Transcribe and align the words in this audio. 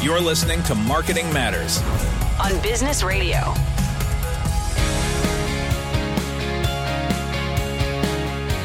You're 0.00 0.20
listening 0.20 0.62
to 0.62 0.76
Marketing 0.76 1.30
Matters 1.32 1.82
on 2.40 2.62
Business 2.62 3.02
Radio. 3.02 3.52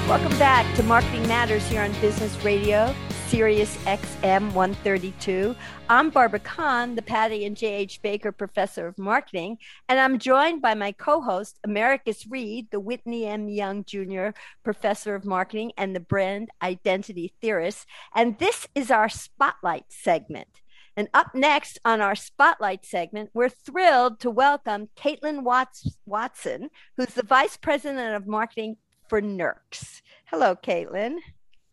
Welcome 0.08 0.38
back 0.38 0.76
to 0.76 0.84
Marketing 0.84 1.28
Matters 1.28 1.68
here 1.68 1.82
on 1.82 1.92
Business 1.94 2.38
Radio, 2.46 2.94
Sirius 3.30 3.76
XM 3.78 4.54
132. 4.54 5.56
I'm 5.90 6.11
Barbara 6.11 6.38
Kahn, 6.38 6.93
the 6.93 7.02
Patty 7.02 7.45
and 7.45 7.57
J.H. 7.57 8.04
Baker 8.04 8.31
Professor 8.31 8.86
of 8.86 9.00
Marketing, 9.00 9.57
and 9.89 10.00
I'm 10.00 10.20
joined 10.20 10.61
by 10.61 10.75
my 10.75 10.91
co 10.91 11.20
host, 11.20 11.57
Americus 11.63 12.27
Reed, 12.27 12.68
the 12.70 12.79
Whitney 12.79 13.25
M. 13.25 13.50
Young 13.50 13.86
Jr. 13.86 14.29
Professor 14.63 15.15
of 15.15 15.25
Marketing 15.25 15.71
and 15.79 15.95
the 15.95 16.00
Brand 16.00 16.52
Identity 16.61 17.34
Theorist. 17.41 17.88
And 18.13 18.38
this 18.38 18.68
is 18.75 18.91
our 18.91 19.09
Spotlight 19.09 19.86
segment. 19.89 20.61
And 20.96 21.10
up 21.14 21.34
next 21.34 21.80
on 21.84 22.02
our 22.02 22.15
Spotlight 22.15 22.86
segment, 22.86 23.32
we're 23.33 23.50
thrilled 23.50 24.20
to 24.20 24.29
welcome 24.29 24.89
Katelyn 24.96 25.42
Watts- 25.42 25.97
Watson, 26.06 26.69
who's 26.97 27.14
the 27.16 27.24
Vice 27.24 27.57
President 27.57 28.16
of 28.16 28.28
Marketing 28.28 28.78
for 29.07 29.21
Nurx. 29.21 30.02
Hello, 30.25 30.56
Katelyn. 30.56 31.18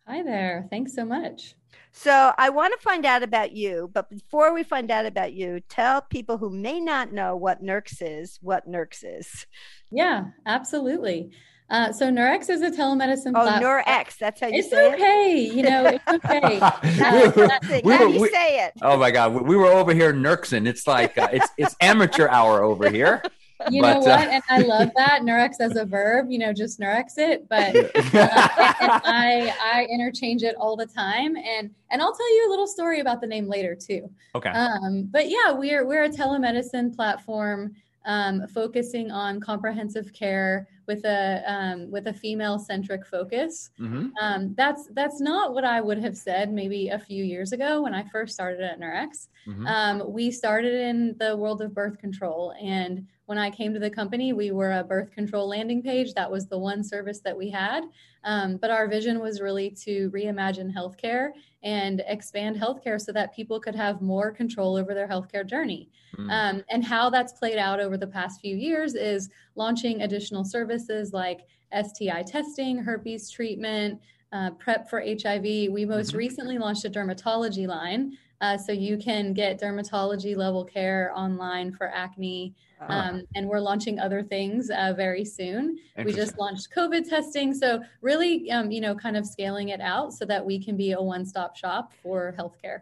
Hi 0.07 0.23
there. 0.23 0.67
Thanks 0.71 0.95
so 0.95 1.05
much. 1.05 1.55
So, 1.93 2.33
I 2.37 2.49
want 2.49 2.73
to 2.73 2.83
find 2.83 3.05
out 3.05 3.21
about 3.21 3.51
you, 3.51 3.91
but 3.93 4.09
before 4.09 4.53
we 4.53 4.63
find 4.63 4.89
out 4.89 5.05
about 5.05 5.33
you, 5.33 5.59
tell 5.69 6.01
people 6.01 6.37
who 6.37 6.49
may 6.49 6.79
not 6.79 7.11
know 7.11 7.35
what 7.35 7.63
Nurx 7.63 7.97
is 8.01 8.39
what 8.41 8.67
Nurx 8.67 9.03
is. 9.03 9.45
Yeah, 9.91 10.27
absolutely. 10.45 11.31
Uh, 11.71 11.89
so 11.93 12.11
Nurx 12.11 12.49
is 12.49 12.61
a 12.61 12.69
telemedicine 12.69 13.31
oh, 13.33 13.43
platform. 13.43 13.81
Nurx, 13.87 14.17
that's 14.17 14.41
how 14.41 14.47
you 14.47 14.59
it's 14.59 14.69
say 14.69 14.93
okay. 14.93 15.45
it? 15.45 15.53
You 15.53 15.63
know, 15.63 15.85
it's 15.85 16.03
okay. 16.25 16.59
we 17.81 17.91
were, 17.93 17.97
how 17.97 18.07
do 18.07 18.13
you 18.13 18.29
say 18.29 18.65
it? 18.65 18.73
Oh 18.81 18.97
my 18.97 19.09
God, 19.09 19.41
we 19.41 19.55
were 19.55 19.67
over 19.67 19.93
here 19.93 20.13
nurxing. 20.13 20.67
It's 20.67 20.85
like 20.85 21.17
uh, 21.17 21.29
it's 21.31 21.47
it's 21.57 21.75
amateur 21.79 22.27
hour 22.27 22.61
over 22.61 22.89
here. 22.89 23.23
You 23.69 23.83
but, 23.83 23.93
know 23.93 23.99
what? 23.99 24.27
Uh, 24.27 24.31
and 24.31 24.43
I 24.49 24.57
love 24.61 24.89
that 24.95 25.21
Nurx 25.21 25.57
as 25.59 25.75
a 25.75 25.85
verb. 25.85 26.31
You 26.31 26.39
know, 26.39 26.51
just 26.51 26.79
Nurx 26.79 27.19
it. 27.19 27.47
But 27.47 27.75
uh, 27.75 27.89
and, 27.93 28.15
and 28.15 29.01
I 29.05 29.55
I 29.61 29.87
interchange 29.87 30.41
it 30.41 30.55
all 30.55 30.75
the 30.75 30.87
time. 30.87 31.35
And 31.37 31.69
and 31.91 32.01
I'll 32.01 32.11
tell 32.11 32.35
you 32.35 32.47
a 32.47 32.49
little 32.49 32.65
story 32.65 33.01
about 33.01 33.21
the 33.21 33.27
name 33.27 33.47
later 33.47 33.75
too. 33.75 34.09
Okay. 34.33 34.49
Um, 34.49 35.07
but 35.11 35.29
yeah, 35.29 35.51
we're 35.51 35.85
we're 35.85 36.05
a 36.05 36.09
telemedicine 36.09 36.95
platform 36.95 37.75
um, 38.05 38.47
focusing 38.47 39.11
on 39.11 39.39
comprehensive 39.39 40.11
care 40.11 40.67
with 40.91 41.05
a 41.05 41.43
um, 41.47 41.89
with 41.89 42.07
a 42.07 42.13
female 42.13 42.59
centric 42.59 43.05
focus. 43.05 43.71
Mm-hmm. 43.79 44.09
Um, 44.21 44.53
that's 44.55 44.89
that's 44.93 45.21
not 45.21 45.53
what 45.53 45.63
I 45.63 45.79
would 45.79 45.99
have 45.99 46.17
said 46.17 46.51
maybe 46.51 46.89
a 46.89 46.99
few 46.99 47.23
years 47.23 47.53
ago 47.53 47.83
when 47.83 47.93
I 47.93 48.03
first 48.09 48.33
started 48.33 48.61
at 48.61 48.79
Nurx. 48.79 49.27
Mm-hmm. 49.47 49.67
Um, 49.67 50.11
we 50.11 50.31
started 50.31 50.73
in 50.73 51.15
the 51.17 51.35
world 51.37 51.61
of 51.61 51.73
birth 51.73 51.97
control, 51.97 52.53
and 52.61 53.07
when 53.31 53.37
I 53.37 53.49
came 53.49 53.73
to 53.73 53.79
the 53.79 53.89
company, 53.89 54.33
we 54.33 54.51
were 54.51 54.73
a 54.73 54.83
birth 54.83 55.09
control 55.13 55.47
landing 55.47 55.81
page. 55.81 56.13
That 56.15 56.29
was 56.29 56.47
the 56.47 56.57
one 56.57 56.83
service 56.83 57.21
that 57.21 57.37
we 57.37 57.49
had. 57.49 57.85
Um, 58.25 58.57
but 58.57 58.69
our 58.69 58.89
vision 58.89 59.21
was 59.21 59.39
really 59.39 59.69
to 59.85 60.11
reimagine 60.11 60.69
healthcare 60.75 61.29
and 61.63 62.03
expand 62.07 62.57
healthcare 62.57 62.99
so 62.99 63.13
that 63.13 63.33
people 63.33 63.57
could 63.57 63.73
have 63.73 64.01
more 64.01 64.31
control 64.31 64.75
over 64.75 64.93
their 64.93 65.07
healthcare 65.07 65.45
journey. 65.45 65.87
Mm. 66.17 66.29
Um, 66.29 66.63
and 66.69 66.83
how 66.83 67.09
that's 67.09 67.31
played 67.31 67.57
out 67.57 67.79
over 67.79 67.95
the 67.95 68.05
past 68.05 68.41
few 68.41 68.57
years 68.57 68.95
is 68.95 69.29
launching 69.55 70.01
additional 70.01 70.43
services 70.43 71.13
like 71.13 71.47
STI 71.71 72.23
testing, 72.23 72.79
herpes 72.79 73.29
treatment, 73.29 74.01
uh, 74.33 74.51
prep 74.59 74.89
for 74.89 74.99
HIV. 74.99 75.71
We 75.71 75.85
most 75.85 76.09
mm-hmm. 76.09 76.17
recently 76.17 76.57
launched 76.57 76.83
a 76.83 76.89
dermatology 76.89 77.65
line. 77.65 78.17
Uh, 78.41 78.57
so 78.57 78.71
you 78.71 78.97
can 78.97 79.33
get 79.33 79.61
dermatology 79.61 80.35
level 80.35 80.65
care 80.65 81.11
online 81.15 81.71
for 81.71 81.87
acne. 81.87 82.53
Um, 82.87 83.23
and 83.35 83.47
we're 83.47 83.59
launching 83.59 83.99
other 83.99 84.23
things 84.23 84.71
uh, 84.71 84.93
very 84.97 85.23
soon. 85.23 85.77
We 86.03 86.13
just 86.13 86.39
launched 86.39 86.69
COVID 86.75 87.07
testing. 87.07 87.53
So 87.53 87.83
really, 88.01 88.49
um, 88.49 88.71
you 88.71 88.81
know, 88.81 88.95
kind 88.95 89.15
of 89.15 89.27
scaling 89.27 89.69
it 89.69 89.79
out 89.79 90.13
so 90.13 90.25
that 90.25 90.43
we 90.43 90.63
can 90.63 90.75
be 90.75 90.93
a 90.93 91.01
one-stop 91.01 91.55
shop 91.55 91.93
for 92.01 92.33
healthcare. 92.39 92.81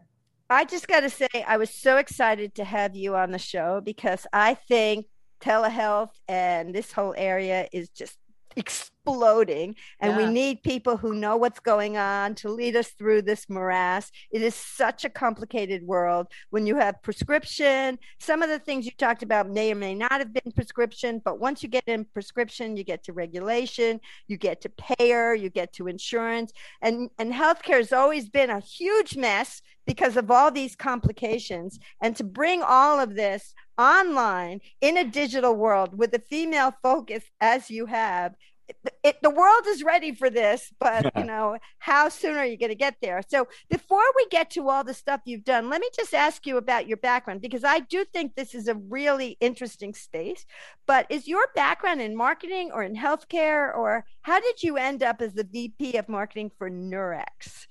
I 0.49 0.63
just 0.63 0.87
got 0.87 1.01
to 1.01 1.09
say, 1.09 1.27
I 1.45 1.57
was 1.57 1.69
so 1.69 1.97
excited 1.97 2.55
to 2.55 2.63
have 2.63 2.95
you 2.95 3.15
on 3.15 3.31
the 3.31 3.37
show 3.37 3.81
because 3.83 4.25
I 4.31 4.53
think 4.53 5.07
telehealth 5.41 6.11
and 6.27 6.73
this 6.73 6.93
whole 6.93 7.13
area 7.17 7.67
is 7.73 7.89
just 7.89 8.17
exploding 9.09 9.75
and 9.99 10.11
yeah. 10.11 10.17
we 10.17 10.31
need 10.31 10.63
people 10.63 10.97
who 10.97 11.13
know 11.13 11.37
what's 11.37 11.59
going 11.59 11.97
on 11.97 12.35
to 12.35 12.49
lead 12.49 12.75
us 12.75 12.89
through 12.89 13.21
this 13.21 13.49
morass. 13.49 14.11
It 14.31 14.41
is 14.41 14.55
such 14.55 15.05
a 15.05 15.09
complicated 15.09 15.83
world. 15.83 16.27
When 16.49 16.65
you 16.65 16.75
have 16.75 17.01
prescription 17.01 17.99
some 18.19 18.41
of 18.41 18.49
the 18.49 18.59
things 18.59 18.85
you 18.85 18.91
talked 18.97 19.23
about 19.23 19.49
may 19.49 19.71
or 19.71 19.75
may 19.75 19.95
not 19.95 20.19
have 20.19 20.33
been 20.33 20.51
prescription 20.51 21.21
but 21.23 21.39
once 21.39 21.63
you 21.63 21.69
get 21.69 21.83
in 21.87 22.05
prescription 22.05 22.77
you 22.77 22.83
get 22.83 23.03
to 23.03 23.13
regulation 23.13 23.99
you 24.27 24.37
get 24.37 24.61
to 24.61 24.69
payer 24.69 25.33
you 25.33 25.49
get 25.49 25.73
to 25.73 25.87
insurance. 25.87 26.53
And 26.81 27.09
and 27.17 27.33
healthcare 27.33 27.77
has 27.77 27.93
always 27.93 28.29
been 28.29 28.49
a 28.49 28.59
huge 28.59 29.15
mess 29.15 29.61
because 29.89 30.17
of 30.17 30.29
all 30.29 30.51
these 30.51 30.75
complications. 30.75 31.79
And 31.99 32.15
to 32.17 32.23
bring 32.23 32.61
all 32.61 32.99
of 32.99 33.15
this 33.15 33.55
online 33.79 34.59
in 34.81 34.97
a 34.97 35.03
digital 35.03 35.55
world 35.55 35.97
with 35.97 36.13
a 36.13 36.19
female 36.19 36.73
focus 36.83 37.23
as 37.41 37.71
you 37.71 37.87
have 37.87 38.35
it, 39.03 39.09
it, 39.09 39.17
the 39.21 39.29
world 39.29 39.63
is 39.67 39.83
ready 39.83 40.13
for 40.13 40.29
this 40.29 40.71
but 40.79 41.11
you 41.17 41.23
know 41.23 41.57
how 41.79 42.09
soon 42.09 42.35
are 42.35 42.45
you 42.45 42.57
going 42.57 42.69
to 42.69 42.75
get 42.75 42.95
there 43.01 43.21
so 43.27 43.47
before 43.69 44.03
we 44.15 44.25
get 44.27 44.49
to 44.51 44.69
all 44.69 44.83
the 44.83 44.93
stuff 44.93 45.21
you've 45.25 45.43
done 45.43 45.69
let 45.69 45.81
me 45.81 45.89
just 45.95 46.13
ask 46.13 46.45
you 46.45 46.57
about 46.57 46.87
your 46.87 46.97
background 46.97 47.41
because 47.41 47.63
i 47.63 47.79
do 47.79 48.03
think 48.05 48.35
this 48.35 48.53
is 48.53 48.67
a 48.67 48.75
really 48.75 49.37
interesting 49.39 49.93
space 49.93 50.45
but 50.85 51.05
is 51.09 51.27
your 51.27 51.45
background 51.55 52.01
in 52.01 52.15
marketing 52.15 52.71
or 52.73 52.83
in 52.83 52.95
healthcare 52.95 53.75
or 53.75 54.05
how 54.21 54.39
did 54.39 54.61
you 54.63 54.77
end 54.77 55.03
up 55.03 55.21
as 55.21 55.33
the 55.33 55.43
vp 55.43 55.97
of 55.97 56.07
marketing 56.09 56.51
for 56.57 56.69
Nurx? 56.69 57.67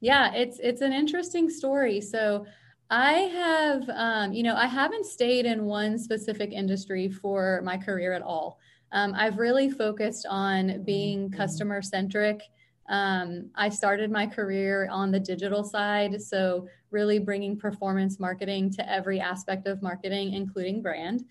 yeah 0.00 0.32
it's 0.34 0.58
it's 0.60 0.80
an 0.80 0.92
interesting 0.92 1.50
story 1.50 2.00
so 2.00 2.44
I 2.90 3.12
have, 3.12 3.90
um, 3.90 4.32
you 4.32 4.42
know, 4.42 4.54
I 4.54 4.66
haven't 4.66 5.04
stayed 5.04 5.44
in 5.44 5.66
one 5.66 5.98
specific 5.98 6.52
industry 6.52 7.10
for 7.10 7.60
my 7.62 7.76
career 7.76 8.14
at 8.14 8.22
all. 8.22 8.58
Um, 8.92 9.14
I've 9.14 9.38
really 9.38 9.70
focused 9.70 10.26
on 10.28 10.82
being 10.84 11.30
customer 11.30 11.82
centric. 11.82 12.40
Um, 12.88 13.50
I 13.54 13.68
started 13.68 14.10
my 14.10 14.26
career 14.26 14.88
on 14.90 15.10
the 15.10 15.20
digital 15.20 15.62
side, 15.62 16.20
so 16.22 16.66
really 16.90 17.18
bringing 17.18 17.58
performance 17.58 18.18
marketing 18.18 18.70
to 18.72 18.90
every 18.90 19.20
aspect 19.20 19.66
of 19.66 19.82
marketing, 19.82 20.32
including 20.32 20.80
brand. 20.80 21.24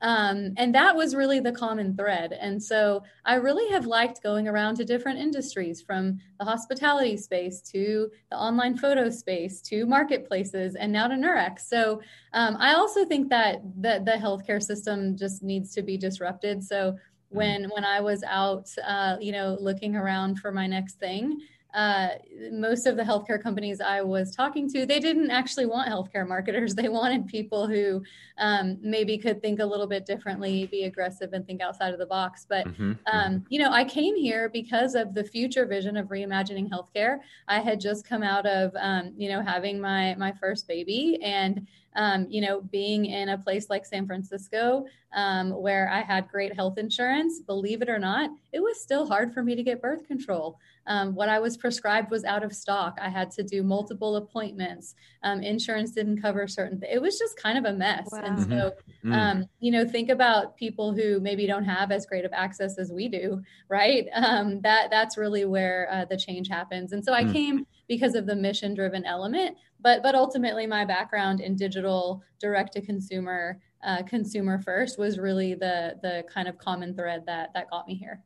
Um, 0.00 0.54
and 0.56 0.74
that 0.74 0.94
was 0.94 1.14
really 1.14 1.40
the 1.40 1.52
common 1.52 1.96
thread. 1.96 2.32
And 2.32 2.62
so 2.62 3.02
I 3.24 3.34
really 3.34 3.70
have 3.72 3.86
liked 3.86 4.22
going 4.22 4.46
around 4.46 4.76
to 4.76 4.84
different 4.84 5.18
industries 5.18 5.82
from 5.82 6.18
the 6.38 6.44
hospitality 6.44 7.16
space 7.16 7.60
to 7.72 8.10
the 8.30 8.36
online 8.36 8.76
photo 8.76 9.10
space 9.10 9.60
to 9.62 9.86
marketplaces 9.86 10.76
and 10.76 10.92
now 10.92 11.08
to 11.08 11.14
Nurx. 11.14 11.60
So 11.60 12.00
um, 12.32 12.56
I 12.60 12.74
also 12.74 13.04
think 13.04 13.28
that 13.30 13.62
the, 13.80 14.02
the 14.04 14.12
healthcare 14.12 14.62
system 14.62 15.16
just 15.16 15.42
needs 15.42 15.74
to 15.74 15.82
be 15.82 15.96
disrupted. 15.96 16.62
So 16.62 16.96
when 17.30 17.68
when 17.74 17.84
I 17.84 18.00
was 18.00 18.22
out, 18.22 18.70
uh, 18.86 19.16
you 19.20 19.32
know, 19.32 19.58
looking 19.60 19.96
around 19.96 20.38
for 20.38 20.50
my 20.50 20.66
next 20.66 20.98
thing, 20.98 21.40
uh, 21.78 22.08
most 22.50 22.86
of 22.86 22.96
the 22.96 23.04
healthcare 23.04 23.40
companies 23.40 23.80
I 23.80 24.02
was 24.02 24.34
talking 24.34 24.68
to, 24.72 24.84
they 24.84 24.98
didn't 24.98 25.30
actually 25.30 25.66
want 25.66 25.88
healthcare 25.88 26.26
marketers. 26.26 26.74
They 26.78 26.88
wanted 26.88 27.26
people 27.26 27.66
who 27.66 28.02
um, 28.38 28.78
maybe 28.80 29.18
could 29.18 29.42
think 29.42 29.60
a 29.60 29.66
little 29.66 29.86
bit 29.86 30.06
differently, 30.06 30.66
be 30.66 30.84
aggressive, 30.84 31.32
and 31.32 31.46
think 31.46 31.60
outside 31.60 31.92
of 31.92 31.98
the 31.98 32.06
box. 32.06 32.46
But 32.48 32.66
mm-hmm, 32.66 32.82
um, 32.82 32.96
mm-hmm. 33.12 33.44
you 33.48 33.60
know, 33.60 33.70
I 33.72 33.84
came 33.84 34.16
here 34.16 34.48
because 34.48 34.94
of 34.94 35.14
the 35.14 35.24
future 35.24 35.66
vision 35.66 35.96
of 35.96 36.06
reimagining 36.08 36.68
healthcare. 36.68 37.18
I 37.46 37.60
had 37.60 37.80
just 37.80 38.04
come 38.04 38.22
out 38.22 38.46
of 38.46 38.72
um, 38.76 39.12
you 39.16 39.28
know 39.28 39.40
having 39.40 39.80
my 39.80 40.14
my 40.16 40.32
first 40.40 40.66
baby 40.66 41.18
and 41.22 41.66
um, 41.98 42.26
you 42.30 42.40
know, 42.40 42.60
being 42.60 43.06
in 43.06 43.30
a 43.30 43.38
place 43.38 43.68
like 43.68 43.84
San 43.84 44.06
Francisco, 44.06 44.86
um, 45.14 45.50
where 45.50 45.90
I 45.90 46.00
had 46.00 46.28
great 46.28 46.54
health 46.54 46.78
insurance, 46.78 47.40
believe 47.40 47.82
it 47.82 47.88
or 47.88 47.98
not, 47.98 48.30
it 48.52 48.60
was 48.60 48.80
still 48.80 49.06
hard 49.06 49.34
for 49.34 49.42
me 49.42 49.56
to 49.56 49.64
get 49.64 49.82
birth 49.82 50.06
control. 50.06 50.58
Um, 50.88 51.14
what 51.14 51.28
I 51.28 51.38
was 51.38 51.56
prescribed 51.56 52.10
was 52.10 52.24
out 52.24 52.42
of 52.42 52.52
stock. 52.52 52.98
I 53.00 53.08
had 53.08 53.30
to 53.32 53.42
do 53.42 53.62
multiple 53.62 54.16
appointments. 54.16 54.94
Um, 55.22 55.42
insurance 55.42 55.92
didn't 55.92 56.20
cover 56.20 56.48
certain 56.48 56.80
things. 56.80 56.92
It 56.92 57.00
was 57.00 57.18
just 57.18 57.40
kind 57.40 57.56
of 57.58 57.64
a 57.64 57.72
mess. 57.72 58.08
Wow. 58.10 58.22
And 58.24 58.38
so, 58.40 58.48
mm-hmm. 58.48 59.12
Um, 59.12 59.46
you 59.60 59.70
know, 59.70 59.86
think 59.86 60.08
about 60.08 60.56
people 60.56 60.92
who 60.92 61.20
maybe 61.20 61.46
don't 61.46 61.64
have 61.64 61.92
as 61.92 62.06
great 62.06 62.24
of 62.24 62.32
access 62.32 62.78
as 62.78 62.90
we 62.90 63.08
do, 63.08 63.42
right? 63.68 64.06
Um, 64.28 64.60
that 64.60 64.90
that's 64.90 65.16
really 65.16 65.46
where 65.46 65.88
uh, 65.90 66.04
the 66.04 66.16
change 66.16 66.48
happens. 66.48 66.92
And 66.92 67.02
so 67.02 67.14
I 67.14 67.24
mm. 67.24 67.32
came 67.32 67.66
because 67.88 68.14
of 68.14 68.26
the 68.26 68.36
mission 68.36 68.74
driven 68.74 69.04
element 69.06 69.56
but 69.80 70.02
but 70.02 70.14
ultimately 70.14 70.66
my 70.66 70.84
background 70.84 71.40
in 71.40 71.56
digital 71.56 72.22
direct 72.40 72.72
to 72.72 72.80
consumer 72.80 73.60
uh, 73.84 74.02
consumer 74.02 74.60
first 74.60 74.98
was 74.98 75.18
really 75.18 75.54
the 75.54 75.94
the 76.02 76.24
kind 76.32 76.48
of 76.48 76.58
common 76.58 76.94
thread 76.94 77.24
that 77.26 77.50
that 77.54 77.70
got 77.70 77.86
me 77.86 77.94
here 77.94 78.22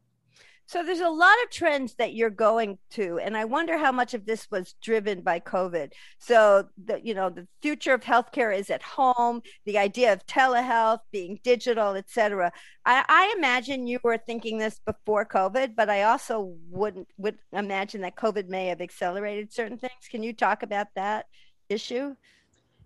So 0.73 0.83
there's 0.83 1.01
a 1.01 1.09
lot 1.11 1.35
of 1.45 1.51
trends 1.51 1.97
that 1.97 2.15
you're 2.15 2.31
going 2.31 2.79
to, 2.93 3.19
and 3.19 3.37
I 3.37 3.45
wonder 3.45 3.77
how 3.77 3.93
much 3.93 4.15
of 4.15 4.25
this 4.25 4.51
was 4.51 4.75
driven 4.81 5.21
by 5.21 5.39
COVID. 5.39 5.93
So 6.17 6.69
the 6.83 6.99
you 7.05 7.13
know 7.13 7.29
the 7.29 7.47
future 7.61 7.93
of 7.93 8.01
healthcare 8.01 8.57
is 8.57 8.71
at 8.71 8.81
home. 8.83 9.43
The 9.67 9.77
idea 9.77 10.15
of 10.15 10.25
telehealth, 10.25 11.01
being 11.11 11.39
digital, 11.45 11.95
etc. 11.95 12.53
I, 12.87 13.05
I 13.07 13.35
imagine 13.37 13.87
you 13.87 13.99
were 14.03 14.17
thinking 14.17 14.57
this 14.57 14.81
before 14.87 15.27
COVID, 15.27 15.77
but 15.77 15.91
I 15.91 16.05
also 16.05 16.55
wouldn't 16.71 17.09
would 17.19 17.37
imagine 17.53 18.01
that 18.01 18.17
COVID 18.17 18.49
may 18.49 18.69
have 18.69 18.81
accelerated 18.81 19.53
certain 19.53 19.77
things. 19.77 20.09
Can 20.11 20.23
you 20.23 20.33
talk 20.33 20.63
about 20.63 20.87
that 20.95 21.27
issue? 21.69 22.17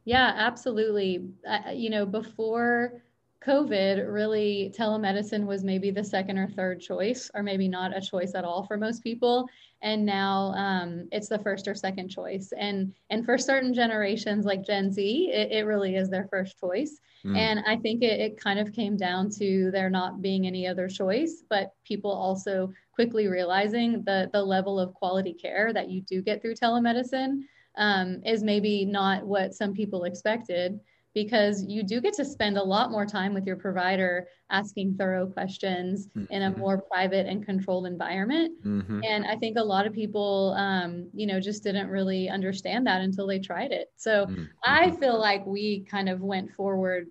Yeah, 0.04 0.32
absolutely. 0.34 1.28
Uh, 1.48 1.70
you 1.72 1.90
know, 1.90 2.04
before 2.04 3.04
COVID, 3.46 4.12
really 4.12 4.74
telemedicine 4.76 5.46
was 5.46 5.62
maybe 5.62 5.90
the 5.90 6.02
second 6.02 6.36
or 6.36 6.48
third 6.48 6.80
choice, 6.80 7.30
or 7.34 7.42
maybe 7.42 7.68
not 7.68 7.96
a 7.96 8.00
choice 8.00 8.34
at 8.34 8.44
all 8.44 8.64
for 8.64 8.76
most 8.76 9.02
people. 9.04 9.48
And 9.82 10.04
now 10.04 10.52
um, 10.56 11.08
it's 11.12 11.28
the 11.28 11.38
first 11.38 11.68
or 11.68 11.74
second 11.74 12.08
choice. 12.08 12.52
And 12.58 12.92
and 13.10 13.24
for 13.24 13.38
certain 13.38 13.72
generations 13.72 14.44
like 14.44 14.66
Gen 14.66 14.90
Z, 14.90 15.30
it, 15.32 15.52
it 15.52 15.66
really 15.66 15.94
is 15.94 16.10
their 16.10 16.26
first 16.28 16.58
choice. 16.58 16.98
Mm. 17.24 17.36
And 17.36 17.60
I 17.66 17.76
think 17.76 18.02
it, 18.02 18.20
it 18.20 18.40
kind 18.40 18.58
of 18.58 18.72
came 18.72 18.96
down 18.96 19.30
to 19.38 19.70
there 19.70 19.90
not 19.90 20.20
being 20.20 20.46
any 20.46 20.66
other 20.66 20.88
choice, 20.88 21.44
but 21.48 21.72
people 21.84 22.10
also 22.10 22.72
quickly 22.92 23.28
realizing 23.28 24.02
the 24.04 24.28
the 24.32 24.42
level 24.42 24.80
of 24.80 24.94
quality 24.94 25.34
care 25.34 25.72
that 25.72 25.88
you 25.88 26.00
do 26.02 26.20
get 26.20 26.42
through 26.42 26.54
telemedicine 26.54 27.42
um, 27.76 28.22
is 28.24 28.42
maybe 28.42 28.84
not 28.84 29.24
what 29.24 29.54
some 29.54 29.72
people 29.72 30.04
expected 30.04 30.80
because 31.16 31.64
you 31.64 31.82
do 31.82 31.98
get 31.98 32.12
to 32.12 32.26
spend 32.26 32.58
a 32.58 32.62
lot 32.62 32.90
more 32.90 33.06
time 33.06 33.32
with 33.32 33.46
your 33.46 33.56
provider 33.56 34.28
asking 34.50 34.94
thorough 34.98 35.26
questions 35.26 36.08
mm-hmm. 36.08 36.30
in 36.30 36.42
a 36.42 36.56
more 36.58 36.82
private 36.82 37.26
and 37.26 37.42
controlled 37.42 37.86
environment 37.86 38.52
mm-hmm. 38.62 39.00
and 39.02 39.24
i 39.24 39.34
think 39.34 39.56
a 39.56 39.64
lot 39.64 39.86
of 39.86 39.94
people 39.94 40.54
um, 40.58 41.08
you 41.14 41.26
know 41.26 41.40
just 41.40 41.64
didn't 41.64 41.88
really 41.88 42.28
understand 42.28 42.86
that 42.86 43.00
until 43.00 43.26
they 43.26 43.38
tried 43.38 43.72
it 43.72 43.90
so 43.96 44.26
mm-hmm. 44.26 44.44
i 44.62 44.90
feel 44.90 45.18
like 45.18 45.44
we 45.46 45.86
kind 45.90 46.10
of 46.10 46.20
went 46.20 46.52
forward 46.52 47.06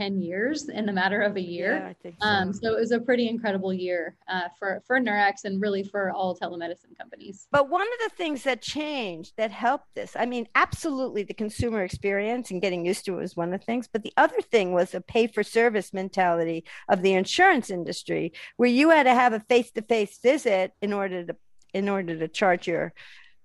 10 0.00 0.22
years 0.22 0.70
in 0.70 0.86
the 0.86 0.92
matter 0.92 1.20
of 1.20 1.36
a 1.36 1.40
year. 1.40 1.94
Yeah, 2.02 2.10
so. 2.10 2.26
Um, 2.26 2.52
so 2.54 2.74
it 2.74 2.80
was 2.80 2.90
a 2.90 3.00
pretty 3.00 3.28
incredible 3.28 3.72
year 3.72 4.16
uh, 4.28 4.48
for, 4.58 4.82
for 4.86 4.98
Nurx 4.98 5.44
and 5.44 5.60
really 5.60 5.82
for 5.82 6.10
all 6.10 6.34
telemedicine 6.34 6.96
companies. 6.98 7.46
But 7.52 7.68
one 7.68 7.82
of 7.82 8.10
the 8.10 8.16
things 8.16 8.42
that 8.44 8.62
changed 8.62 9.34
that 9.36 9.50
helped 9.50 9.94
this, 9.94 10.16
I 10.18 10.24
mean, 10.24 10.48
absolutely 10.54 11.22
the 11.24 11.34
consumer 11.34 11.84
experience 11.84 12.50
and 12.50 12.62
getting 12.62 12.86
used 12.86 13.04
to 13.04 13.18
it 13.18 13.20
was 13.20 13.36
one 13.36 13.52
of 13.52 13.60
the 13.60 13.66
things. 13.66 13.88
But 13.92 14.02
the 14.02 14.14
other 14.16 14.40
thing 14.40 14.72
was 14.72 14.94
a 14.94 15.02
pay 15.02 15.26
for 15.26 15.42
service 15.42 15.92
mentality 15.92 16.64
of 16.88 17.02
the 17.02 17.12
insurance 17.12 17.68
industry 17.68 18.32
where 18.56 18.70
you 18.70 18.88
had 18.88 19.02
to 19.02 19.14
have 19.14 19.34
a 19.34 19.40
face 19.40 19.70
to 19.72 19.82
face 19.82 20.18
visit 20.22 20.72
in 20.80 20.94
order 20.94 21.26
to 21.26 21.36
in 21.72 21.88
order 21.88 22.18
to 22.18 22.26
charge 22.26 22.66
your 22.66 22.92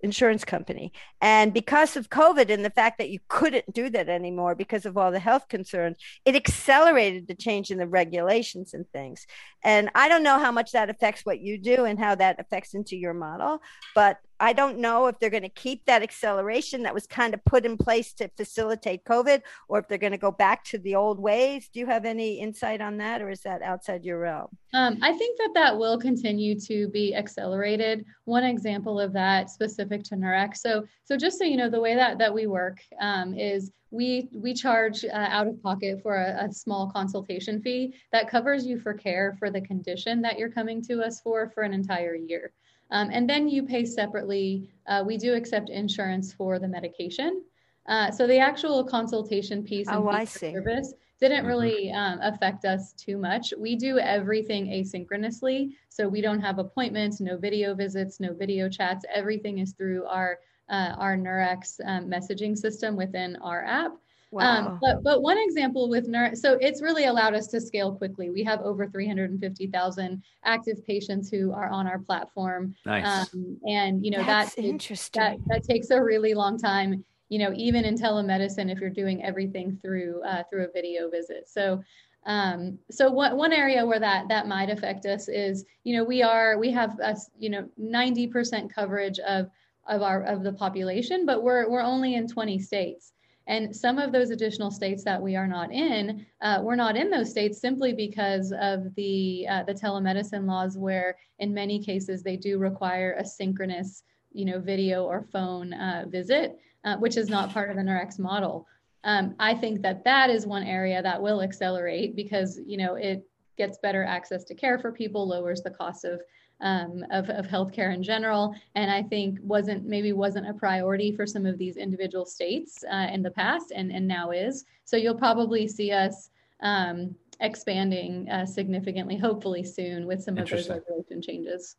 insurance 0.06 0.46
company. 0.46 0.94
And 1.20 1.54
because 1.54 1.98
of 1.98 2.10
COVID 2.10 2.50
and 2.50 2.64
the 2.64 2.70
fact 2.70 2.98
that 3.00 3.10
you 3.10 3.20
couldn't 3.28 3.74
do 3.74 3.90
that 3.90 4.08
anymore 4.08 4.56
because 4.56 4.86
of 4.86 4.98
all 4.98 5.12
the 5.12 5.20
health 5.20 5.50
concerns, 5.50 5.98
it 6.24 6.36
accelerated 6.36 7.28
the 7.28 7.36
change 7.36 7.72
in 7.72 7.78
the 7.78 7.88
regulations 7.88 8.74
and 8.74 8.88
things. 8.94 9.28
And 9.64 9.90
I 9.96 10.08
don't 10.08 10.24
know 10.24 10.40
how 10.40 10.52
much 10.52 10.72
that 10.72 10.90
affects 10.90 11.26
what 11.26 11.42
you 11.42 11.58
do 11.58 11.84
and 11.84 12.00
how 12.00 12.16
that 12.16 12.40
affects 12.40 12.74
into 12.74 12.96
your 12.96 13.14
model, 13.14 13.62
but 13.94 14.20
I 14.40 14.54
don't 14.54 14.80
know 14.80 15.08
if 15.08 15.20
they're 15.20 15.30
going 15.30 15.44
to 15.44 15.50
keep 15.50 15.86
that 15.86 16.04
acceleration 16.04 16.84
that 16.84 16.94
was 16.94 17.08
kind 17.08 17.34
of 17.34 17.44
put 17.46 17.66
in 17.66 17.78
place 17.78 18.14
to 18.14 18.28
facilitate 18.30 19.06
COVID 19.06 19.42
or 19.68 19.80
if 19.80 19.88
they're 19.88 19.98
going 19.98 20.12
to 20.12 20.18
go 20.18 20.32
back 20.32 20.64
to 20.66 20.78
the 20.78 20.96
old 20.96 21.20
ways. 21.20 21.70
Do 21.72 21.80
you 21.80 21.86
have 21.86 22.06
any 22.06 22.40
insight 22.40 22.82
on 22.82 22.98
that 22.98 23.22
or 23.22 23.30
is 23.30 23.42
that 23.42 23.62
outside 23.62 24.04
your 24.04 24.20
realm? 24.20 24.48
Um, 24.74 24.98
I 25.02 25.14
think 25.14 25.38
that 25.38 25.52
that 25.54 25.78
will 25.78 25.98
continue 25.98 26.60
to 26.62 26.90
be 26.90 27.16
accelerated. 27.16 28.06
One 28.26 28.44
example 28.44 29.00
of 29.00 29.14
that 29.14 29.50
specific 29.50 30.04
to 30.06 30.16
Nurx. 30.16 30.58
So, 30.58 30.86
so 31.06 31.16
just 31.16 31.38
so 31.38 31.46
you 31.46 31.56
know, 31.56 31.70
the 31.70 31.80
way 31.80 31.96
that, 31.96 32.18
that 32.18 32.34
we 32.34 32.48
work 32.48 32.80
um, 33.00 33.34
is 33.34 33.72
we 33.92 34.28
we 34.34 34.54
charge 34.54 35.06
uh, 35.06 35.14
out 35.14 35.48
of 35.48 35.62
pocket 35.62 36.02
for 36.02 36.18
a, 36.18 36.46
a, 36.46 36.52
small 36.52 36.92
consultation 36.92 37.62
fee 37.62 37.94
that 38.12 38.30
covers 38.30 38.66
you 38.66 38.80
for 38.80 38.94
care 38.94 39.36
for 39.40 39.50
the 39.50 39.62
condition 39.62 40.22
that 40.22 40.38
you're 40.38 40.50
coming 40.50 40.82
to 40.82 41.02
us 41.02 41.22
for 41.22 41.50
for 41.52 41.64
an 41.64 41.74
entire 41.74 42.16
year. 42.16 42.52
Um, 42.92 43.10
and 43.12 43.30
then 43.30 43.48
you 43.48 43.64
pay 43.64 43.86
separately. 43.86 44.70
Uh, 44.88 45.04
we 45.06 45.18
do 45.18 45.34
accept 45.34 45.70
insurance 45.70 46.34
for 46.34 46.60
the 46.60 46.68
medication. 46.68 47.44
Uh, 47.88 48.12
so 48.12 48.26
the 48.26 48.40
actual 48.40 48.84
consultation 48.84 49.64
piece 49.64 49.88
and 49.88 49.98
oh, 49.98 50.26
service 50.26 50.94
didn't 51.20 51.40
mm-hmm. 51.40 51.48
really 51.48 51.92
um, 51.92 52.20
affect 52.22 52.66
us 52.66 52.94
too 52.94 53.18
much. 53.18 53.54
We 53.58 53.76
do 53.76 54.00
everything 54.00 54.68
asynchronously. 54.68 55.72
So 55.90 56.08
we 56.08 56.22
don't 56.22 56.42
have 56.42 56.60
appointments, 56.60 57.20
no 57.20 57.38
video 57.38 57.74
visits, 57.74 58.20
no 58.20 58.34
video 58.34 58.70
chats. 58.70 59.06
Everything 59.14 59.60
is 59.60 59.74
through 59.74 60.06
our 60.06 60.40
uh, 60.68 60.96
our 60.98 61.16
Nurx 61.16 61.80
um, 61.86 62.10
messaging 62.10 62.58
system 62.58 62.96
within 62.96 63.36
our 63.38 63.64
app. 63.64 63.92
Um, 64.34 64.38
wow. 64.40 64.68
Um, 64.68 64.80
but, 64.82 65.04
but 65.04 65.22
one 65.22 65.38
example 65.38 65.90
with 65.90 66.08
Nurx, 66.08 66.38
so 66.38 66.58
it's 66.60 66.82
really 66.82 67.06
allowed 67.06 67.34
us 67.34 67.48
to 67.48 67.62
scale 67.62 67.94
quickly. 67.94 68.30
We 68.30 68.44
have 68.44 68.62
over 68.62 68.88
350,000 68.88 70.24
active 70.44 70.86
patients 70.86 71.30
who 71.30 71.54
are 71.54 71.70
on 71.70 71.88
our 71.88 72.00
platform. 72.00 72.76
Nice. 72.86 73.34
Um, 73.34 73.58
and, 73.68 74.04
you 74.04 74.12
know, 74.12 74.24
That's 74.24 74.56
that, 74.56 74.66
interesting. 74.66 75.22
That, 75.22 75.38
that 75.48 75.64
takes 75.64 75.90
a 75.90 76.02
really 76.02 76.34
long 76.34 76.58
time, 76.58 77.04
you 77.30 77.40
know, 77.40 77.54
even 77.56 77.86
in 77.86 77.96
telemedicine, 77.96 78.72
if 78.72 78.80
you're 78.80 78.90
doing 78.90 79.24
everything 79.24 79.78
through, 79.82 80.22
uh, 80.24 80.44
through 80.50 80.66
a 80.66 80.72
video 80.72 81.10
visit. 81.10 81.48
So, 81.48 81.84
um, 82.26 82.80
so 82.90 83.12
one, 83.12 83.38
one 83.38 83.54
area 83.54 83.86
where 83.86 84.00
that, 84.00 84.28
that 84.30 84.48
might 84.48 84.70
affect 84.70 85.06
us 85.06 85.30
is, 85.30 85.64
you 85.84 85.96
know, 85.96 86.04
we 86.04 86.24
are, 86.24 86.58
we 86.58 86.72
have, 86.72 87.00
a, 87.00 87.16
you 87.38 87.50
know, 87.50 87.70
90% 87.80 88.74
coverage 88.74 89.20
of, 89.20 89.50
of 89.88 90.02
our, 90.02 90.24
of 90.24 90.44
the 90.44 90.54
population, 90.54 91.26
but 91.28 91.44
we're, 91.44 91.70
we're 91.70 91.84
only 91.84 92.16
in 92.16 92.28
20 92.28 92.58
states. 92.58 93.14
And 93.48 93.76
some 93.76 94.00
of 94.00 94.12
those 94.12 94.32
additional 94.32 94.72
states 94.72 95.04
that 95.04 95.22
we 95.22 95.36
are 95.36 95.48
not 95.48 95.72
in, 95.72 96.26
uh, 96.42 96.60
we're 96.64 96.76
not 96.76 96.98
in 96.98 97.12
those 97.12 97.30
states 97.30 97.60
simply 97.60 97.94
because 97.94 98.52
of 98.60 98.94
the 98.96 99.46
uh, 99.50 99.64
the 99.64 99.74
telemedicine 99.74 100.48
laws, 100.48 100.78
where 100.78 101.18
in 101.40 101.54
many 101.54 101.84
cases 101.84 102.24
they 102.24 102.38
do 102.38 102.58
require 102.58 103.16
a 103.20 103.26
synchronous, 103.26 104.04
you 104.32 104.46
know, 104.46 104.60
video 104.60 105.06
or 105.06 105.22
phone 105.32 105.74
uh, 105.74 106.06
visit, 106.08 106.58
uh, 106.86 106.98
which 106.98 107.18
is 107.18 107.30
not 107.30 107.54
part 107.54 107.70
of 107.70 107.76
the 107.76 107.84
Nurx 107.84 108.18
model. 108.18 108.68
Um, 109.04 109.36
I 109.40 109.54
think 109.54 109.84
that 109.84 110.04
that 110.06 110.32
is 110.32 110.48
one 110.48 110.64
area 110.64 111.04
that 111.04 111.22
will 111.22 111.42
accelerate 111.42 112.16
because 112.16 112.60
you 112.66 112.78
know 112.78 112.96
it 112.96 113.28
gets 113.58 113.78
better 113.78 114.04
access 114.04 114.44
to 114.46 114.56
care 114.56 114.80
for 114.80 114.92
people, 114.92 115.28
lowers 115.28 115.62
the 115.62 115.70
cost 115.70 116.04
of 116.04 116.20
um, 116.62 117.06
of, 117.12 117.30
of 117.30 117.46
healthcare 117.48 117.94
in 117.94 118.02
general. 118.04 118.56
And 118.76 118.90
I 118.92 119.04
think 119.04 119.40
wasn't 119.42 119.86
maybe 119.86 120.14
wasn't 120.14 120.50
a 120.50 120.54
priority 120.54 121.12
for 121.12 121.26
some 121.26 121.46
of 121.46 121.58
these 121.58 121.78
individual 121.78 122.26
states 122.26 122.84
uh, 122.92 123.08
in 123.12 123.22
the 123.22 123.32
past 123.32 123.72
and, 123.76 123.92
and 123.92 124.08
now 124.08 124.32
is. 124.32 124.66
So 124.86 124.98
you'll 124.98 125.16
probably 125.16 125.68
see 125.68 125.92
us 125.92 126.30
um, 126.62 127.16
expanding 127.42 128.30
uh, 128.30 128.46
significantly, 128.46 129.18
hopefully 129.18 129.64
soon 129.64 130.06
with 130.08 130.24
some 130.24 130.38
of 130.38 130.50
those 130.50 130.70
regulation 130.70 131.22
changes. 131.22 131.76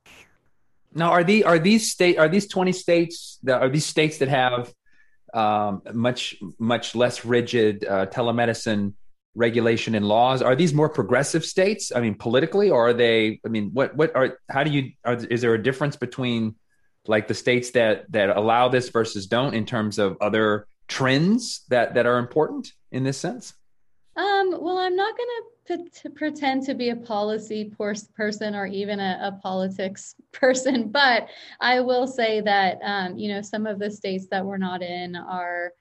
Now, 0.94 1.10
are 1.10 1.24
the 1.24 1.44
are 1.44 1.58
these 1.58 1.90
state 1.90 2.18
are 2.18 2.28
these 2.28 2.46
twenty 2.46 2.72
states 2.72 3.38
that 3.42 3.60
are 3.60 3.68
these 3.68 3.86
states 3.86 4.18
that 4.18 4.28
have 4.28 4.72
um, 5.34 5.82
much 5.92 6.36
much 6.58 6.94
less 6.94 7.24
rigid 7.24 7.84
uh, 7.84 8.06
telemedicine 8.06 8.94
regulation 9.36 9.94
and 9.94 10.08
laws. 10.08 10.42
Are 10.42 10.56
these 10.56 10.72
more 10.72 10.88
progressive 10.88 11.44
states? 11.44 11.92
I 11.94 12.00
mean 12.00 12.14
politically 12.14 12.70
or 12.70 12.88
are 12.88 12.92
they 12.94 13.40
i 13.44 13.48
mean 13.48 13.70
what 13.72 13.94
what 13.94 14.16
are 14.16 14.38
how 14.48 14.64
do 14.64 14.70
you 14.70 14.92
are, 15.04 15.14
is 15.14 15.42
there 15.42 15.54
a 15.54 15.62
difference 15.62 15.94
between 15.96 16.56
like 17.06 17.28
the 17.28 17.34
states 17.34 17.70
that 17.72 18.10
that 18.10 18.36
allow 18.36 18.68
this 18.68 18.88
versus 18.88 19.26
don't 19.26 19.54
in 19.54 19.66
terms 19.66 19.98
of 19.98 20.16
other 20.20 20.66
trends 20.88 21.64
that 21.68 21.94
that 21.94 22.06
are 22.06 22.18
important 22.18 22.72
in 22.90 23.04
this 23.04 23.18
sense? 23.18 23.54
Um, 24.16 24.56
well 24.58 24.78
i'm 24.78 24.96
not 24.96 25.14
going 25.16 25.28
to 26.02 26.10
pretend 26.10 26.62
to 26.62 26.74
be 26.74 26.90
a 26.90 26.96
policy 26.96 27.72
person 28.16 28.54
or 28.54 28.66
even 28.66 29.00
a, 29.00 29.18
a 29.20 29.32
politics 29.42 30.14
person 30.32 30.88
but 30.88 31.28
i 31.60 31.80
will 31.80 32.06
say 32.06 32.40
that 32.40 32.78
um, 32.82 33.18
you 33.18 33.28
know 33.28 33.42
some 33.42 33.66
of 33.66 33.78
the 33.78 33.90
states 33.90 34.26
that 34.30 34.44
we're 34.44 34.56
not 34.56 34.82
in 34.82 35.14
are 35.14 35.72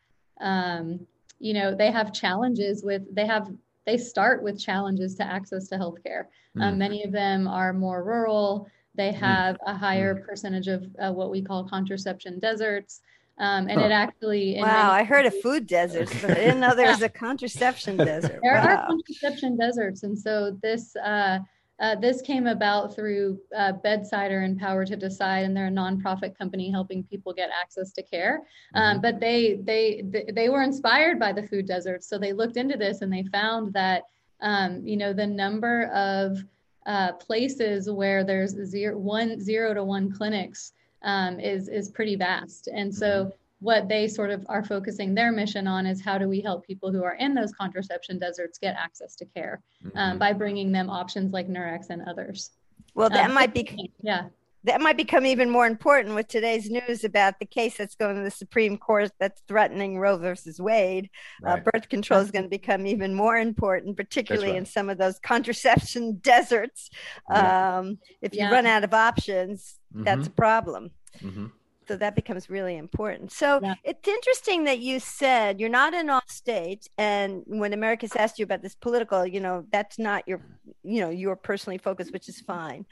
um, 0.41 1.07
you 1.39 1.53
know 1.53 1.75
they 1.75 1.91
have 1.91 2.13
challenges 2.13 2.83
with 2.83 3.03
they 3.13 3.25
have 3.25 3.49
they 3.85 3.97
start 3.97 4.41
with 4.41 4.59
challenges 4.59 5.15
to 5.15 5.23
access 5.23 5.67
to 5.69 5.75
healthcare. 5.75 6.25
Um, 6.55 6.61
mm. 6.61 6.63
Um, 6.63 6.77
many 6.77 7.03
of 7.03 7.11
them 7.11 7.47
are 7.47 7.71
more 7.71 8.03
rural. 8.03 8.67
They 8.95 9.11
mm. 9.11 9.15
have 9.15 9.55
mm. 9.55 9.59
a 9.67 9.75
higher 9.75 10.15
mm. 10.15 10.25
percentage 10.25 10.67
of 10.67 10.85
uh, 10.99 11.11
what 11.11 11.29
we 11.29 11.41
call 11.41 11.67
contraception 11.67 12.39
deserts. 12.39 13.01
Um, 13.37 13.67
and 13.67 13.81
huh. 13.81 13.87
it 13.87 13.91
actually 13.91 14.55
wow 14.61 14.91
i 14.91 15.03
heard 15.03 15.25
of 15.25 15.37
food 15.41 15.67
deserts 15.67 16.13
but 16.21 16.31
i 16.31 16.35
didn't 16.35 16.59
know 16.61 16.73
there 16.73 16.87
was 16.87 17.01
a 17.01 17.09
contraception 17.09 17.97
desert 17.97 18.39
there 18.41 18.53
wow. 18.53 18.77
are 18.77 18.87
contraception 18.87 19.57
deserts 19.57 20.03
and 20.03 20.17
so 20.17 20.57
this 20.61 20.95
uh, 20.95 21.39
uh, 21.79 21.95
this 21.95 22.21
came 22.21 22.47
about 22.47 22.95
through 22.95 23.39
uh, 23.55 23.73
Bedsider 23.83 24.45
and 24.45 24.57
Power 24.57 24.85
to 24.85 24.95
Decide, 24.95 25.43
and 25.43 25.55
they're 25.55 25.67
a 25.67 25.71
nonprofit 25.71 26.37
company 26.37 26.71
helping 26.71 27.03
people 27.03 27.33
get 27.33 27.49
access 27.49 27.91
to 27.93 28.03
care. 28.03 28.43
Um, 28.73 28.83
mm-hmm. 28.83 29.01
But 29.01 29.19
they 29.19 29.59
they 29.63 30.03
they 30.33 30.49
were 30.49 30.63
inspired 30.63 31.19
by 31.19 31.33
the 31.33 31.43
food 31.43 31.67
deserts, 31.67 32.07
so 32.07 32.17
they 32.17 32.33
looked 32.33 32.57
into 32.57 32.77
this 32.77 33.01
and 33.01 33.11
they 33.11 33.23
found 33.23 33.73
that 33.73 34.03
um, 34.41 34.85
you 34.85 34.95
know 34.95 35.11
the 35.11 35.27
number 35.27 35.87
of 35.87 36.37
uh, 36.85 37.13
places 37.13 37.89
where 37.89 38.23
there's 38.23 38.51
zero, 38.51 38.97
one, 38.97 39.39
zero 39.39 39.73
to 39.73 39.83
one 39.83 40.11
clinics 40.11 40.73
um, 41.01 41.39
is, 41.39 41.67
is 41.67 41.89
pretty 41.89 42.15
vast. 42.15 42.67
And 42.67 42.93
so 42.93 43.25
mm-hmm. 43.25 43.35
What 43.65 43.89
they 43.89 44.07
sort 44.07 44.29
of 44.29 44.45
are 44.47 44.63
focusing 44.63 45.15
their 45.15 45.31
mission 45.31 45.65
on 45.65 45.87
is 45.87 45.99
how 45.99 46.19
do 46.19 46.29
we 46.29 46.39
help 46.39 46.63
people 46.67 46.91
who 46.91 47.03
are 47.03 47.15
in 47.15 47.33
those 47.33 47.51
contraception 47.53 48.19
deserts 48.19 48.59
get 48.59 48.75
access 48.75 49.15
to 49.15 49.25
care 49.25 49.59
um, 49.85 49.91
mm-hmm. 49.91 50.17
by 50.19 50.31
bringing 50.31 50.71
them 50.71 50.87
options 50.87 51.33
like 51.33 51.47
Nurx 51.47 51.89
and 51.89 52.03
others. 52.07 52.51
Well, 52.93 53.09
that 53.09 53.25
um, 53.25 53.33
might 53.33 53.55
be 53.55 53.91
yeah 54.01 54.27
that 54.65 54.81
might 54.81 54.97
become 54.97 55.25
even 55.25 55.49
more 55.49 55.67
important 55.67 56.15
with 56.15 56.27
today's 56.27 56.69
news 56.69 57.03
about 57.03 57.39
the 57.39 57.45
case 57.45 57.77
that's 57.77 57.95
going 57.95 58.15
to 58.15 58.23
the 58.23 58.31
Supreme 58.31 58.77
Court 58.77 59.11
that's 59.19 59.41
threatening 59.47 59.99
Roe 59.99 60.17
versus 60.17 60.59
Wade. 60.59 61.09
Uh, 61.43 61.49
right. 61.49 61.59
Uh, 61.59 61.71
birth 61.71 61.89
control 61.89 62.19
is 62.19 62.31
going 62.31 62.45
to 62.45 62.49
become 62.49 62.87
even 62.87 63.13
more 63.13 63.37
important, 63.37 63.95
particularly 63.95 64.49
right. 64.49 64.57
in 64.57 64.65
some 64.65 64.89
of 64.89 64.97
those 64.97 65.19
contraception 65.19 66.17
deserts. 66.23 66.89
Yeah. 67.29 67.77
Um, 67.77 67.99
if 68.21 68.33
you 68.33 68.39
yeah. 68.39 68.51
run 68.51 68.65
out 68.65 68.83
of 68.83 68.93
options, 68.93 69.75
mm-hmm. 69.93 70.03
that's 70.03 70.27
a 70.27 70.31
problem. 70.31 70.89
Mm-hmm. 71.21 71.45
So 71.87 71.97
that 71.97 72.15
becomes 72.15 72.49
really 72.49 72.77
important. 72.77 73.31
So 73.31 73.59
yeah. 73.61 73.75
it's 73.83 74.07
interesting 74.07 74.63
that 74.65 74.79
you 74.79 74.99
said 74.99 75.59
you're 75.59 75.69
not 75.69 75.93
in 75.93 76.09
all 76.09 76.21
states, 76.27 76.89
and 76.97 77.43
when 77.45 77.73
America's 77.73 78.15
asked 78.15 78.39
you 78.39 78.43
about 78.43 78.61
this 78.61 78.75
political, 78.75 79.25
you 79.25 79.39
know, 79.39 79.65
that's 79.71 79.99
not 79.99 80.27
your, 80.27 80.41
you 80.83 81.01
know, 81.01 81.09
your 81.09 81.35
personally 81.35 81.77
focused, 81.77 82.11
which 82.11 82.29
is 82.29 82.41
fine. 82.41 82.85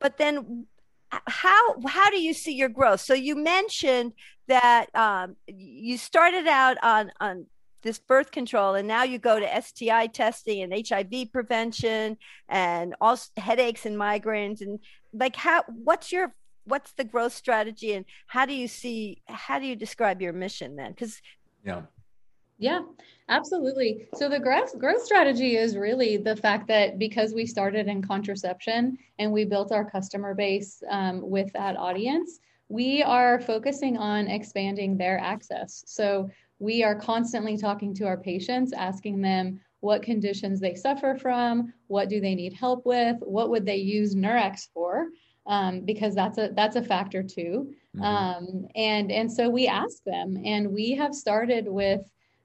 But 0.00 0.18
then 0.18 0.66
how 1.10 1.80
how 1.86 2.10
do 2.10 2.20
you 2.20 2.34
see 2.34 2.54
your 2.54 2.68
growth? 2.68 3.00
So 3.00 3.14
you 3.14 3.36
mentioned 3.36 4.12
that 4.46 4.94
um, 4.94 5.36
you 5.46 5.96
started 5.98 6.46
out 6.46 6.76
on 6.82 7.10
on 7.20 7.46
this 7.82 7.98
birth 7.98 8.30
control, 8.30 8.74
and 8.74 8.88
now 8.88 9.04
you 9.04 9.18
go 9.18 9.38
to 9.38 9.62
STI 9.62 10.08
testing 10.08 10.62
and 10.62 10.88
HIV 10.88 11.32
prevention, 11.32 12.16
and 12.48 12.94
all 13.00 13.18
headaches 13.36 13.86
and 13.86 13.96
migraines, 13.96 14.60
and 14.60 14.78
like 15.12 15.36
how 15.36 15.64
what's 15.68 16.12
your 16.12 16.34
what's 16.68 16.92
the 16.92 17.04
growth 17.04 17.34
strategy, 17.34 17.94
and 17.94 18.04
how 18.28 18.46
do 18.46 18.54
you 18.54 18.68
see 18.68 19.22
how 19.26 19.58
do 19.58 19.66
you 19.66 19.76
describe 19.76 20.22
your 20.22 20.32
mission 20.32 20.76
then? 20.76 20.92
Because 20.92 21.20
yeah 21.64 21.82
yeah, 22.58 22.80
absolutely. 23.28 24.08
So 24.14 24.28
the 24.28 24.40
growth 24.40 24.76
growth 24.78 25.02
strategy 25.02 25.56
is 25.56 25.76
really 25.76 26.16
the 26.16 26.34
fact 26.34 26.66
that 26.68 26.98
because 26.98 27.32
we 27.32 27.46
started 27.46 27.86
in 27.86 28.02
contraception 28.02 28.98
and 29.20 29.32
we 29.32 29.44
built 29.44 29.70
our 29.70 29.88
customer 29.88 30.34
base 30.34 30.82
um, 30.90 31.20
with 31.22 31.52
that 31.52 31.76
audience, 31.76 32.40
we 32.68 33.02
are 33.02 33.40
focusing 33.40 33.96
on 33.96 34.26
expanding 34.26 34.96
their 34.96 35.18
access. 35.20 35.84
So 35.86 36.28
we 36.58 36.82
are 36.82 36.96
constantly 36.96 37.56
talking 37.56 37.94
to 37.94 38.06
our 38.06 38.16
patients, 38.18 38.72
asking 38.72 39.22
them 39.22 39.60
what 39.80 40.02
conditions 40.02 40.58
they 40.58 40.74
suffer 40.74 41.14
from, 41.14 41.72
what 41.86 42.08
do 42.08 42.20
they 42.20 42.34
need 42.34 42.52
help 42.52 42.84
with, 42.84 43.16
what 43.20 43.50
would 43.50 43.64
they 43.64 43.76
use 43.76 44.16
Nurx 44.16 44.66
for, 44.74 45.06
um, 45.48 45.80
because 45.80 46.14
that's 46.14 46.38
a 46.38 46.50
that's 46.54 46.76
a 46.76 46.82
factor 46.82 47.22
too. 47.22 47.74
Mm-hmm. 47.96 48.04
Um, 48.04 48.68
and 48.76 49.10
and 49.10 49.32
so 49.32 49.48
we 49.48 49.66
ask 49.66 50.04
them, 50.04 50.40
and 50.44 50.70
we 50.70 50.92
have 50.92 51.14
started 51.14 51.66
with 51.66 52.02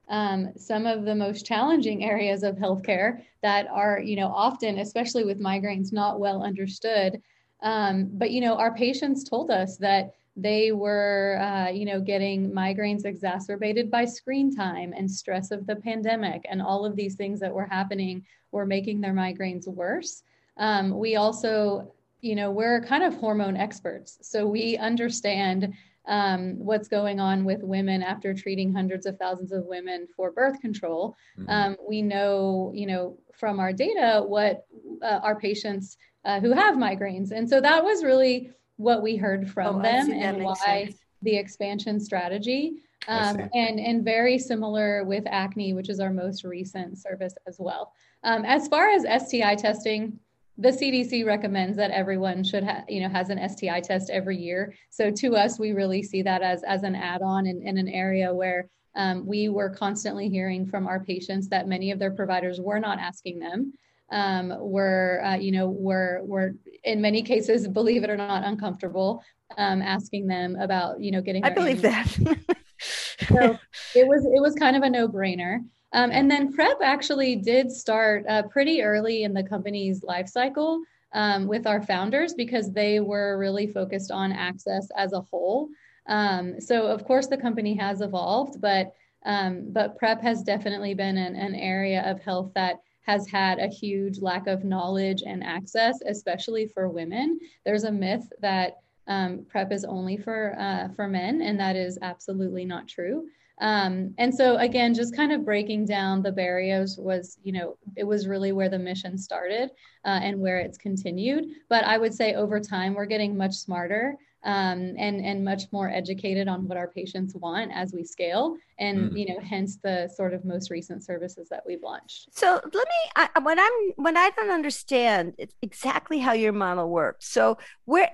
um, 0.10 0.52
some 0.58 0.86
of 0.86 1.06
the 1.06 1.16
most 1.16 1.46
challenging 1.46 2.04
areas 2.04 2.44
of 2.44 2.56
healthcare 2.56 3.22
that 3.42 3.68
are, 3.68 4.00
you 4.00 4.16
know, 4.16 4.28
often, 4.28 4.80
especially 4.80 5.24
with 5.24 5.40
migraines, 5.40 5.94
not 5.94 6.20
well 6.20 6.44
understood. 6.44 7.22
Um, 7.62 8.10
but 8.14 8.32
you 8.32 8.42
know, 8.42 8.58
our 8.58 8.74
patients 8.74 9.24
told 9.24 9.52
us 9.52 9.78
that 9.78 10.14
they 10.36 10.72
were, 10.72 11.40
uh, 11.42 11.70
you 11.70 11.86
know, 11.86 12.02
getting 12.02 12.52
migraines 12.52 13.06
exacerbated 13.06 13.92
by 13.92 14.06
screen 14.06 14.54
time 14.54 14.94
and 14.98 15.10
stress 15.10 15.52
of 15.52 15.68
the 15.68 15.76
pandemic, 15.76 16.46
and 16.50 16.62
all 16.62 16.86
of 16.86 16.96
these 16.96 17.16
things 17.16 17.40
that 17.42 17.54
were 17.54 17.66
happening 17.66 18.26
were 18.52 18.66
making 18.66 19.02
their 19.02 19.14
migraines 19.14 19.68
worse. 19.68 20.24
Um, 20.58 20.98
we 20.98 21.16
also, 21.16 21.92
you 22.24 22.36
know, 22.36 22.52
we're 22.52 22.82
kind 22.82 23.04
of 23.04 23.16
hormone 23.16 23.58
experts, 23.58 24.18
so 24.22 24.48
we 24.48 24.78
understand 24.78 25.74
um, 26.08 26.58
what's 26.58 26.88
going 26.88 27.20
on 27.20 27.44
with 27.44 27.64
women 27.64 28.02
after 28.02 28.34
treating 28.34 28.74
hundreds 28.74 29.06
of 29.06 29.18
thousands 29.18 29.52
of 29.52 29.66
women 29.66 30.08
for 30.16 30.32
birth 30.32 30.60
control. 30.62 31.18
Mm-hmm. 31.38 31.50
Um, 31.50 31.78
we 31.88 32.02
know, 32.02 32.72
you 32.74 32.88
know, 32.88 33.18
from 33.34 33.60
our 33.60 33.74
data 33.74 34.24
what 34.26 34.66
uh, 35.02 35.20
our 35.22 35.38
patients 35.38 35.98
uh, 36.24 36.40
who 36.40 36.54
have 36.54 36.76
migraines, 36.76 37.32
and 37.32 37.48
so 37.48 37.60
that 37.60 37.84
was 37.84 38.06
really 38.06 38.52
what 38.78 39.04
we 39.04 39.18
heard 39.18 39.50
from 39.50 39.78
oh, 39.78 39.82
them 39.82 40.10
and 40.12 40.44
why 40.44 40.86
sense. 40.86 40.96
the 41.24 41.36
expansion 41.36 42.00
strategy. 42.00 42.84
Um, 43.10 43.50
and 43.54 43.82
and 43.82 44.06
very 44.06 44.40
similar 44.40 45.04
with 45.04 45.26
acne, 45.28 45.74
which 45.74 45.90
is 45.90 46.00
our 46.00 46.14
most 46.14 46.46
recent 46.46 46.98
service 46.98 47.34
as 47.48 47.58
well. 47.60 47.92
Um, 48.24 48.46
as 48.46 48.70
far 48.70 48.88
as 48.88 49.04
STI 49.26 49.56
testing, 49.56 50.18
the 50.58 50.70
CDC 50.70 51.26
recommends 51.26 51.78
that 51.78 51.92
everyone 51.92 52.44
should 52.44 52.64
have, 52.64 52.84
you 52.88 53.02
know, 53.02 53.10
has 53.10 53.30
an 53.30 53.50
STI 53.50 53.82
test 53.82 54.10
every 54.10 54.38
year. 54.38 54.74
So 54.90 55.10
to 55.10 55.36
us, 55.36 55.60
we 55.60 55.72
really 55.72 56.04
see 56.04 56.22
that 56.22 56.42
as 56.42 56.64
as 56.64 56.84
an 56.84 56.96
add-on 56.96 57.48
in, 57.48 57.62
in 57.66 57.78
an 57.78 57.88
area 57.88 58.34
where 58.34 58.70
um, 58.96 59.26
we 59.26 59.50
were 59.50 59.70
constantly 59.70 60.30
hearing 60.30 60.68
from 60.68 60.88
our 60.88 61.04
patients 61.04 61.50
that 61.50 61.68
many 61.68 61.92
of 61.92 61.98
their 61.98 62.12
providers 62.12 62.62
were 62.62 62.80
not 62.80 63.00
asking 63.00 63.40
them. 63.40 63.74
Um, 64.12 64.54
were 64.60 65.24
uh, 65.26 65.38
you 65.38 65.52
know 65.52 65.70
were 65.70 66.22
were 66.24 66.54
in 66.84 67.02
many 67.02 67.24
cases, 67.24 67.68
believe 67.80 68.04
it 68.04 68.10
or 68.10 68.18
not, 68.18 68.44
uncomfortable 68.44 69.24
um, 69.58 69.82
asking 69.82 70.28
them 70.28 70.56
about 70.56 71.00
you 71.00 71.12
know 71.12 71.22
getting. 71.22 71.44
I 71.44 71.50
believe 71.50 71.82
that. 71.82 72.08
so 73.28 73.58
it 73.96 74.08
was 74.08 74.26
it 74.26 74.42
was 74.42 74.54
kind 74.56 74.76
of 74.76 74.84
a 74.84 74.90
no-brainer. 74.90 75.60
Um, 75.94 76.12
and 76.12 76.30
then 76.30 76.52
PrEP 76.52 76.78
actually 76.84 77.36
did 77.36 77.72
start 77.72 78.26
uh, 78.28 78.44
pretty 78.44 78.82
early 78.82 79.24
in 79.24 79.34
the 79.34 79.44
company's 79.44 80.04
life 80.04 80.28
cycle 80.28 80.82
um, 81.14 81.48
with 81.48 81.68
our 81.68 81.82
founders 81.82 82.34
because 82.34 82.72
they 82.72 83.00
were 83.00 83.38
really 83.38 83.68
focused 83.68 84.12
on 84.12 84.32
access 84.32 84.90
as 84.98 85.14
a 85.14 85.22
whole. 85.22 85.70
Um, 86.08 86.60
so 86.60 86.88
of 86.88 87.06
course 87.06 87.28
the 87.28 87.38
company 87.38 87.76
has 87.76 88.02
evolved, 88.02 88.60
but 88.60 88.94
um, 89.26 89.68
but 89.72 89.98
PrEP 89.98 90.22
has 90.22 90.44
definitely 90.44 90.94
been 90.94 91.18
an, 91.18 91.36
an 91.36 91.56
area 91.56 92.02
of 92.12 92.20
health 92.20 92.52
that 92.56 92.82
has 93.04 93.26
had 93.28 93.60
a 93.60 93.68
huge 93.68 94.20
lack 94.20 94.48
of 94.48 94.66
knowledge 94.66 95.24
and 95.26 95.44
access, 95.44 96.00
especially 96.06 96.68
for 96.68 96.90
women. 96.90 97.40
There's 97.66 97.86
a 97.86 97.92
myth 97.92 98.28
that 98.42 98.80
um, 99.08 99.46
PrEP 99.48 99.72
is 99.72 99.86
only 99.86 100.18
for 100.18 100.56
uh, 100.60 100.90
for 100.96 101.08
men, 101.08 101.42
and 101.42 101.60
that 101.60 101.76
is 101.76 101.98
absolutely 102.02 102.66
not 102.66 102.88
true. 102.88 103.28
Um, 103.62 104.14
and 104.18 104.34
so 104.34 104.58
again, 104.58 104.94
just 104.94 105.16
kind 105.16 105.32
of 105.32 105.46
breaking 105.46 105.86
down 105.86 106.22
the 106.22 106.32
barriers 106.32 106.98
was, 106.98 107.38
you 107.44 107.54
know, 107.54 107.78
it 107.96 108.04
was 108.04 108.28
really 108.28 108.52
where 108.52 108.70
the 108.70 108.80
mission 108.80 109.18
started 109.18 109.70
uh, 110.06 110.20
and 110.22 110.40
where 110.40 110.60
it's 110.60 110.78
continued. 110.78 111.46
But 111.70 111.84
I 111.84 111.98
would 111.98 112.14
say 112.14 112.34
over 112.34 112.60
time, 112.60 112.94
we're 112.94 113.06
getting 113.06 113.38
much 113.38 113.54
smarter 113.54 114.18
um, 114.46 114.96
and 114.98 115.24
and 115.26 115.44
much 115.44 115.64
more 115.72 115.90
educated 115.90 116.48
on 116.48 116.68
what 116.68 116.78
our 116.78 116.88
patients 116.88 117.34
want 117.34 117.72
as 117.74 117.94
we 117.94 118.04
scale, 118.04 118.58
and 118.78 119.12
mm. 119.12 119.18
you 119.18 119.34
know, 119.34 119.40
hence 119.40 119.78
the 119.78 120.10
sort 120.14 120.34
of 120.34 120.44
most 120.44 120.70
recent 120.70 121.04
services 121.04 121.48
that 121.50 121.64
we've 121.66 121.82
launched. 121.82 122.28
So 122.32 122.60
let 122.62 122.74
me, 122.74 123.12
I, 123.16 123.30
when 123.42 123.60
I'm 123.60 123.92
when 123.96 124.18
I 124.18 124.32
don't 124.36 124.50
understand 124.50 125.36
exactly 125.62 126.20
how 126.20 126.34
your 126.34 126.52
model 126.52 126.90
works. 126.90 127.30
So 127.30 127.58
where 127.86 128.12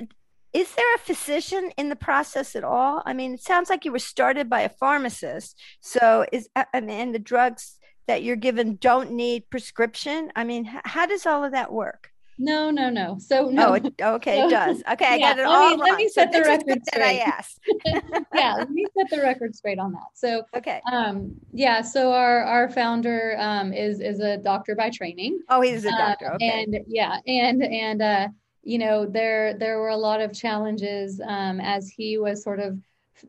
is 0.54 0.74
there 0.74 0.96
a 0.96 1.00
physician 1.00 1.72
in 1.78 1.90
the 1.90 1.96
process 1.96 2.56
at 2.56 2.64
all? 2.64 3.04
I 3.06 3.14
mean, 3.14 3.34
it 3.34 3.44
sounds 3.44 3.70
like 3.70 3.86
you 3.86 3.92
were 3.92 4.00
started 4.00 4.50
by 4.50 4.62
a 4.62 4.70
pharmacist. 4.70 5.60
So 5.80 6.26
is 6.32 6.50
I 6.56 6.82
mean, 6.82 7.12
the 7.12 7.20
drugs 7.20 7.78
that 8.08 8.24
you're 8.24 8.36
given 8.36 8.78
don't 8.82 9.12
need 9.12 9.50
prescription. 9.50 10.32
I 10.36 10.44
mean, 10.44 10.66
how 10.66 11.06
does 11.06 11.26
all 11.26 11.44
of 11.44 11.52
that 11.52 11.72
work? 11.72 12.12
No, 12.42 12.72
no, 12.72 12.90
no. 12.90 13.18
So 13.20 13.50
no. 13.50 13.70
Oh, 13.70 13.74
it, 13.74 13.94
okay, 14.02 14.38
so, 14.40 14.48
it 14.48 14.50
does. 14.50 14.84
Okay, 14.94 15.06
I 15.06 15.20
got 15.20 15.38
it 15.38 15.46
all 15.46 15.76
me, 15.76 15.84
Let 15.84 15.98
me 15.98 16.08
set 16.08 16.34
so 16.34 16.40
the 16.40 16.48
record 16.48 16.80
straight. 16.88 17.04
I 17.04 17.18
asked. 17.18 17.60
yeah, 18.34 18.56
let 18.56 18.72
me 18.72 18.86
set 18.98 19.10
the 19.10 19.22
record 19.22 19.56
straight 19.56 19.78
on 19.78 19.92
that. 19.92 20.08
So 20.16 20.44
okay, 20.56 20.82
um, 20.92 21.36
yeah. 21.52 21.82
So 21.82 22.14
our 22.14 22.44
our 22.44 22.70
founder 22.72 23.36
um, 23.38 23.74
is 23.74 24.00
is 24.00 24.22
a 24.22 24.38
doctor 24.38 24.74
by 24.74 24.90
training. 24.90 25.40
Oh, 25.50 25.60
he's 25.60 25.84
a 25.84 25.92
doctor. 25.92 26.32
Uh, 26.32 26.36
okay. 26.36 26.64
And 26.64 26.80
yeah, 26.88 27.20
and 27.28 27.62
and 27.62 28.02
uh, 28.02 28.28
you 28.64 28.78
know, 28.78 29.06
there 29.06 29.54
there 29.54 29.80
were 29.80 29.90
a 29.90 29.98
lot 29.98 30.22
of 30.22 30.34
challenges 30.34 31.22
um, 31.26 31.60
as 31.62 31.90
he 31.90 32.18
was 32.18 32.44
sort 32.44 32.60
of 32.60 32.80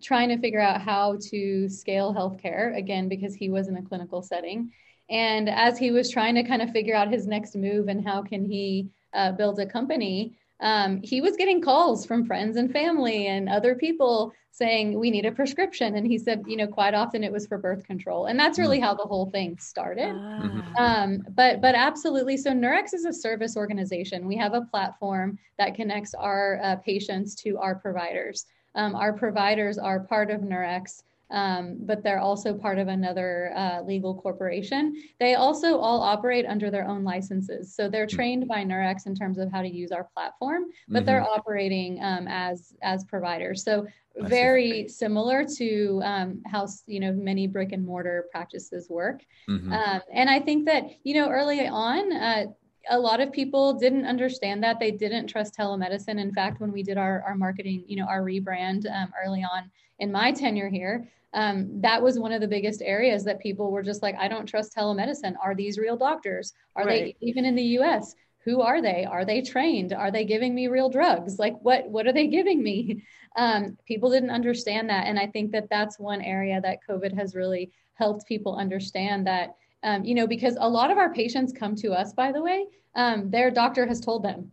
trying 0.01 0.29
to 0.29 0.39
figure 0.39 0.61
out 0.61 0.81
how 0.81 1.17
to 1.31 1.69
scale 1.69 2.15
healthcare 2.15 2.77
again 2.77 3.09
because 3.09 3.35
he 3.35 3.51
was 3.51 3.69
in 3.69 3.77
a 3.77 3.83
clinical 3.83 4.23
setting, 4.23 4.71
and 5.09 5.49
as 5.49 5.79
he 5.79 5.91
was 5.91 6.11
trying 6.11 6.35
to 6.35 6.45
kind 6.45 6.63
of 6.63 6.71
figure 6.71 6.95
out 6.95 7.13
his 7.13 7.27
next 7.27 7.57
move 7.57 7.89
and 7.89 8.07
how 8.07 8.23
can 8.23 8.45
he 8.45 8.89
uh, 9.15 9.33
build 9.33 9.59
a 9.59 9.67
company, 9.67 10.39
um, 10.61 11.01
he 11.03 11.21
was 11.21 11.37
getting 11.37 11.61
calls 11.61 12.05
from 12.05 12.25
friends 12.25 12.57
and 12.57 12.71
family 12.71 13.27
and 13.27 13.49
other 13.49 13.75
people 13.75 14.33
saying 14.53 14.99
we 14.99 15.11
need 15.11 15.25
a 15.25 15.33
prescription. 15.33 15.97
And 15.97 16.07
he 16.07 16.19
said 16.19 16.43
you 16.47 16.57
know 16.57 16.67
quite 16.67 16.95
often 16.95 17.25
it 17.25 17.33
was 17.33 17.47
for 17.47 17.59
birth 17.59 17.85
control. 17.85 18.27
And 18.27 18.39
that's 18.39 18.59
really 18.59 18.79
mm. 18.79 18.83
how 18.83 18.95
the 18.95 19.05
whole 19.05 19.31
thing 19.31 19.57
started. 19.59 20.13
Ah. 20.15 20.73
um, 20.79 21.25
but 21.31 21.61
but 21.61 21.75
absolutely. 21.75 22.37
So 22.37 22.51
Nurx 22.51 22.93
is 22.95 23.05
a 23.05 23.13
service 23.13 23.57
organization. 23.57 24.27
We 24.27 24.37
have 24.37 24.55
a 24.55 24.63
platform 24.63 25.39
that 25.59 25.75
connects 25.75 26.15
our 26.15 26.61
uh, 26.63 26.77
patients 26.77 27.35
to 27.37 27.59
our 27.59 27.75
providers. 27.75 28.47
Um, 28.75 28.95
our 28.95 29.13
providers 29.13 29.79
are 29.79 30.01
part 30.01 30.31
of 30.31 30.43
Nurx 30.43 31.03
um, 31.31 31.79
but 31.81 32.03
they're 32.03 32.21
also 32.21 32.55
part 32.55 32.79
of 32.79 32.89
another 32.89 33.53
uh, 33.57 33.83
legal 33.83 34.15
corporation. 34.15 34.95
They 35.19 35.35
also 35.35 35.79
all 35.79 36.03
operate 36.03 36.47
under 36.47 36.71
their 36.71 36.87
own 36.87 37.05
licenses. 37.05 37.75
So 37.75 37.89
they're 37.89 38.07
hmm. 38.07 38.17
trained 38.17 38.49
by 38.49 38.65
Nurx 38.65 39.07
in 39.07 39.15
terms 39.15 39.39
of 39.39 39.51
how 39.51 39.63
to 39.63 39.69
use 39.69 39.93
our 39.93 40.09
platform, 40.15 40.65
but 40.89 40.99
mm-hmm. 40.99 41.07
they're 41.07 41.23
operating 41.23 42.03
um, 42.03 42.27
as 42.29 42.75
as 42.83 43.05
providers. 43.05 43.65
So 43.65 43.87
very 44.17 44.89
similar 44.89 45.45
to 45.57 46.01
um, 46.05 46.43
how 46.47 46.67
you 46.87 47.01
know 47.01 47.13
many 47.13 47.47
brick 47.47 47.73
and 47.73 47.85
mortar 47.85 48.27
practices 48.33 48.89
work. 48.91 49.23
Mm-hmm. 49.49 49.73
Um, 49.73 50.01
and 50.13 50.29
I 50.29 50.41
think 50.41 50.67
that 50.67 50.85
you 51.05 51.15
know 51.15 51.29
early 51.29 51.67
on. 51.67 52.13
Uh, 52.13 52.47
a 52.89 52.99
lot 52.99 53.21
of 53.21 53.31
people 53.31 53.75
didn't 53.75 54.07
understand 54.07 54.63
that 54.65 54.81
they 54.81 54.91
didn't 54.91 55.27
trust 55.27 55.55
telemedicine 55.55 56.19
in 56.19 56.33
fact 56.33 56.63
when 56.63 56.73
we 56.73 56.83
did 56.83 56.97
our, 56.97 57.23
our 57.27 57.35
marketing 57.35 57.85
you 57.87 57.95
know 57.95 58.07
our 58.07 58.23
rebrand 58.23 58.91
um, 58.91 59.13
early 59.23 59.43
on 59.43 59.71
in 60.01 60.11
my 60.11 60.33
tenure 60.33 60.69
here 60.69 61.09
um, 61.33 61.81
that 61.81 62.03
was 62.03 62.19
one 62.19 62.33
of 62.33 62.41
the 62.41 62.49
biggest 62.49 62.83
areas 62.83 63.25
that 63.25 63.41
people 63.41 63.71
were 63.71 63.83
just 63.83 64.03
like, 64.03 64.17
I 64.17 64.29
don't 64.29 64.47
trust 64.47 64.75
telemedicine. 64.75 65.35
Are 65.43 65.55
these 65.55 65.79
real 65.79 65.97
doctors? 65.97 66.53
Are 66.75 66.85
right. 66.85 67.17
they 67.21 67.27
even 67.27 67.45
in 67.45 67.55
the 67.55 67.79
US? 67.79 68.15
Who 68.45 68.63
are 68.63 68.83
they? 68.83 69.05
Are 69.05 69.25
they 69.25 69.43
trained? 69.43 69.93
Are 69.93 70.11
they 70.11 70.25
giving 70.25 70.55
me 70.55 70.67
real 70.67 70.89
drugs? 70.89 71.39
Like 71.39 71.57
what 71.61 71.89
what 71.89 72.07
are 72.07 72.13
they 72.13 72.27
giving 72.27 72.63
me? 72.63 73.05
Um, 73.37 73.79
people 73.87 74.11
didn't 74.11 74.31
understand 74.31 74.91
that, 74.91 75.07
and 75.07 75.17
I 75.17 75.29
think 75.29 75.53
that 75.53 75.69
that's 75.71 76.01
one 76.01 76.21
area 76.21 76.61
that 76.63 76.81
COVID 76.89 77.17
has 77.17 77.37
really 77.37 77.71
helped 77.95 78.27
people 78.27 78.57
understand 78.57 79.25
that. 79.29 79.55
Um, 79.85 80.03
you 80.03 80.17
know, 80.17 80.27
because 80.27 80.57
a 80.59 80.69
lot 80.69 80.91
of 80.91 80.99
our 80.99 81.15
patients 81.15 81.53
come 81.53 81.77
to 81.77 81.93
us, 81.93 82.13
by 82.13 82.33
the 82.33 82.43
way, 82.43 82.67
um, 82.97 83.31
their 83.31 83.53
doctor 83.53 83.87
has 83.87 84.01
told 84.01 84.25
them 84.25 84.51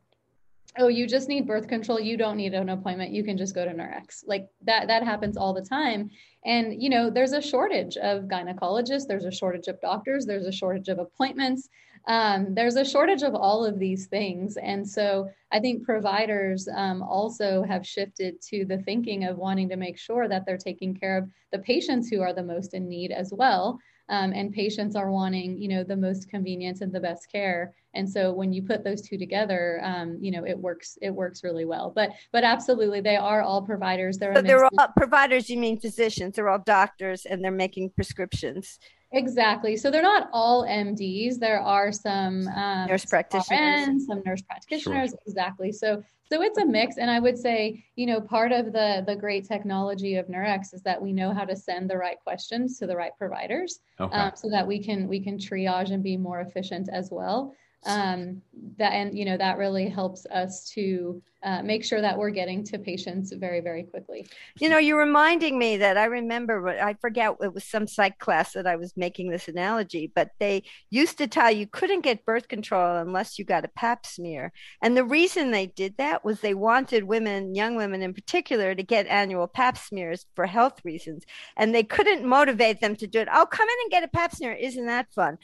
oh 0.77 0.87
you 0.87 1.07
just 1.07 1.27
need 1.27 1.47
birth 1.47 1.67
control. 1.67 1.99
You 1.99 2.17
don't 2.17 2.37
need 2.37 2.53
an 2.53 2.69
appointment. 2.69 3.11
You 3.11 3.23
can 3.23 3.37
just 3.37 3.55
go 3.55 3.65
to 3.65 3.71
Nurx 3.71 4.23
like 4.25 4.47
that 4.63 4.87
that 4.87 5.03
happens 5.03 5.37
all 5.37 5.53
the 5.53 5.61
time. 5.61 6.09
And 6.45 6.81
you 6.81 6.89
know 6.89 7.09
there's 7.09 7.33
a 7.33 7.41
shortage 7.41 7.97
of 7.97 8.23
gynecologists. 8.23 9.07
There's 9.07 9.25
a 9.25 9.31
shortage 9.31 9.67
of 9.67 9.81
doctors. 9.81 10.25
There's 10.25 10.45
a 10.45 10.51
shortage 10.51 10.87
of 10.89 10.99
appointments. 10.99 11.69
Um, 12.07 12.53
there's 12.55 12.77
a 12.77 12.85
shortage 12.85 13.21
of 13.21 13.35
all 13.35 13.65
of 13.65 13.79
these 13.79 14.07
things. 14.07 14.57
And 14.57 14.87
so 14.87 15.29
i 15.51 15.59
think 15.59 15.85
providers 15.85 16.67
um, 16.75 17.01
also 17.01 17.63
have 17.63 17.85
shifted 17.85 18.41
to 18.41 18.65
the 18.65 18.79
thinking 18.79 19.23
of 19.23 19.37
wanting 19.37 19.69
to 19.69 19.77
make 19.77 19.97
sure 19.97 20.27
that 20.27 20.45
they're 20.45 20.57
taking 20.57 20.93
care 20.93 21.17
of 21.17 21.29
the 21.51 21.59
patients 21.59 22.09
who 22.09 22.21
are 22.21 22.33
the 22.33 22.43
most 22.43 22.73
in 22.73 22.89
need 22.89 23.11
as 23.11 23.33
well 23.35 23.79
um, 24.09 24.31
and 24.33 24.53
patients 24.53 24.95
are 24.95 25.11
wanting 25.11 25.57
you 25.57 25.67
know 25.67 25.83
the 25.83 25.95
most 25.95 26.29
convenience 26.29 26.81
and 26.81 26.91
the 26.91 26.99
best 26.99 27.31
care 27.31 27.73
and 27.93 28.09
so 28.09 28.31
when 28.31 28.53
you 28.53 28.61
put 28.61 28.83
those 28.83 29.01
two 29.01 29.17
together 29.17 29.79
um, 29.83 30.17
you 30.19 30.31
know 30.31 30.45
it 30.45 30.57
works 30.57 30.97
it 31.01 31.11
works 31.11 31.43
really 31.43 31.65
well 31.65 31.91
but 31.95 32.11
but 32.31 32.43
absolutely 32.43 33.01
they 33.01 33.17
are 33.17 33.41
all 33.41 33.61
providers 33.61 34.17
they're, 34.17 34.35
so 34.35 34.41
they're 34.41 34.65
all 34.65 34.87
providers 34.95 35.49
you 35.49 35.57
mean 35.57 35.79
physicians 35.79 36.35
they're 36.35 36.49
all 36.49 36.63
doctors 36.65 37.25
and 37.25 37.43
they're 37.43 37.51
making 37.51 37.89
prescriptions 37.89 38.79
Exactly. 39.13 39.77
So 39.77 39.89
they're 39.89 40.01
not 40.01 40.29
all 40.33 40.65
MDs. 40.65 41.39
There 41.39 41.61
are 41.61 41.91
some 41.93 42.47
um, 42.49 42.87
nurse 42.87 43.05
practitioners, 43.05 43.87
RNs, 43.87 44.01
some 44.01 44.21
nurse 44.25 44.41
practitioners. 44.41 45.11
Sure. 45.11 45.19
Exactly. 45.25 45.71
So 45.71 46.03
so 46.31 46.41
it's 46.41 46.57
a 46.57 46.65
mix, 46.65 46.97
and 46.97 47.09
I 47.09 47.19
would 47.19 47.37
say 47.37 47.83
you 47.95 48.05
know 48.05 48.21
part 48.21 48.51
of 48.51 48.73
the 48.73 49.03
the 49.05 49.15
great 49.15 49.47
technology 49.47 50.15
of 50.15 50.27
Nurx 50.27 50.73
is 50.73 50.81
that 50.83 51.01
we 51.01 51.13
know 51.13 51.33
how 51.33 51.45
to 51.45 51.55
send 51.55 51.89
the 51.89 51.97
right 51.97 52.19
questions 52.23 52.77
to 52.79 52.87
the 52.87 52.95
right 52.95 53.11
providers, 53.17 53.79
okay. 53.99 54.15
um, 54.15 54.31
so 54.35 54.49
that 54.49 54.65
we 54.65 54.83
can 54.83 55.07
we 55.07 55.19
can 55.19 55.37
triage 55.37 55.91
and 55.91 56.03
be 56.03 56.17
more 56.17 56.41
efficient 56.41 56.89
as 56.91 57.09
well 57.11 57.53
um, 57.87 58.41
that 58.77 58.93
and 58.93 59.17
you 59.17 59.25
know 59.25 59.37
that 59.37 59.57
really 59.57 59.87
helps 59.87 60.25
us 60.27 60.69
to 60.71 61.21
uh, 61.43 61.61
make 61.61 61.85
sure 61.85 62.01
that 62.01 62.17
we're 62.17 62.31
getting 62.31 62.63
to 62.65 62.77
patients 62.77 63.31
very 63.31 63.61
very 63.61 63.83
quickly. 63.83 64.27
You 64.59 64.69
know 64.69 64.77
you're 64.77 64.99
reminding 64.99 65.57
me 65.57 65.77
that 65.77 65.97
i 65.97 66.05
remember 66.05 66.67
i 66.69 66.93
forget 66.95 67.35
it 67.41 67.53
was 67.53 67.63
some 67.63 67.87
psych 67.87 68.17
class 68.19 68.53
that 68.53 68.67
i 68.67 68.75
was 68.75 68.93
making 68.97 69.29
this 69.29 69.47
analogy 69.47 70.11
but 70.13 70.31
they 70.39 70.63
used 70.89 71.17
to 71.17 71.27
tell 71.27 71.51
you 71.51 71.67
couldn't 71.67 72.01
get 72.01 72.25
birth 72.25 72.47
control 72.47 72.97
unless 72.97 73.37
you 73.37 73.45
got 73.45 73.65
a 73.65 73.69
pap 73.69 74.05
smear. 74.05 74.51
And 74.81 74.95
the 74.95 75.03
reason 75.03 75.51
they 75.51 75.67
did 75.67 75.95
that 75.97 76.23
was 76.23 76.41
they 76.41 76.53
wanted 76.53 77.03
women 77.03 77.55
young 77.55 77.75
women 77.75 78.01
in 78.01 78.13
particular 78.13 78.75
to 78.75 78.83
get 78.83 79.07
annual 79.07 79.47
pap 79.47 79.77
smears 79.77 80.25
for 80.35 80.45
health 80.45 80.81
reasons. 80.83 81.23
And 81.55 81.73
they 81.73 81.83
couldn't 81.83 82.25
motivate 82.25 82.81
them 82.81 82.95
to 82.97 83.07
do 83.07 83.19
it. 83.19 83.27
Oh 83.33 83.45
come 83.45 83.67
in 83.67 83.75
and 83.83 83.91
get 83.91 84.03
a 84.03 84.07
pap 84.07 84.33
smear. 84.35 84.53
Isn't 84.53 84.87
that 84.87 85.11
fun 85.13 85.37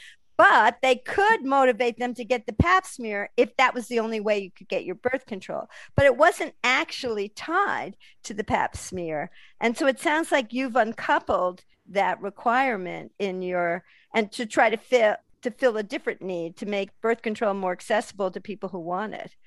but 0.44 0.80
they 0.82 0.98
could 0.98 1.46
motivate 1.46 1.98
them 1.98 2.14
to 2.14 2.26
get 2.26 2.46
the 2.46 2.52
pap 2.52 2.86
smear 2.86 3.30
if 3.38 3.56
that 3.56 3.74
was 3.74 3.88
the 3.88 4.00
only 4.02 4.20
way 4.20 4.40
you 4.40 4.52
could 4.52 4.68
get 4.68 4.84
your 4.84 4.96
birth 4.96 5.26
control. 5.26 5.70
But 5.96 6.06
it 6.06 6.18
wasn't 6.18 6.54
actually 6.66 7.30
tied 7.30 7.96
to 8.24 8.34
the 8.34 8.44
pap 8.44 8.76
smear. 8.76 9.32
And 9.62 9.78
so 9.78 9.88
it 9.88 10.02
sounds 10.02 10.34
like 10.34 10.52
you've 10.52 10.76
uncoupled 10.76 11.64
that 11.92 12.22
requirement 12.22 13.14
in 13.20 13.42
your 13.42 13.86
and 14.14 14.34
to 14.34 14.46
try 14.46 14.70
to 14.70 14.76
fill 14.76 15.16
to 15.44 15.52
fill 15.52 15.78
a 15.78 15.84
different 15.84 16.22
need 16.22 16.58
to 16.58 16.66
make 16.66 16.90
birth 17.00 17.22
control 17.22 17.54
more 17.54 17.72
accessible 17.72 18.30
to 18.32 18.42
people 18.42 18.68
who 18.68 18.80
want 18.80 19.14
it. 19.14 19.38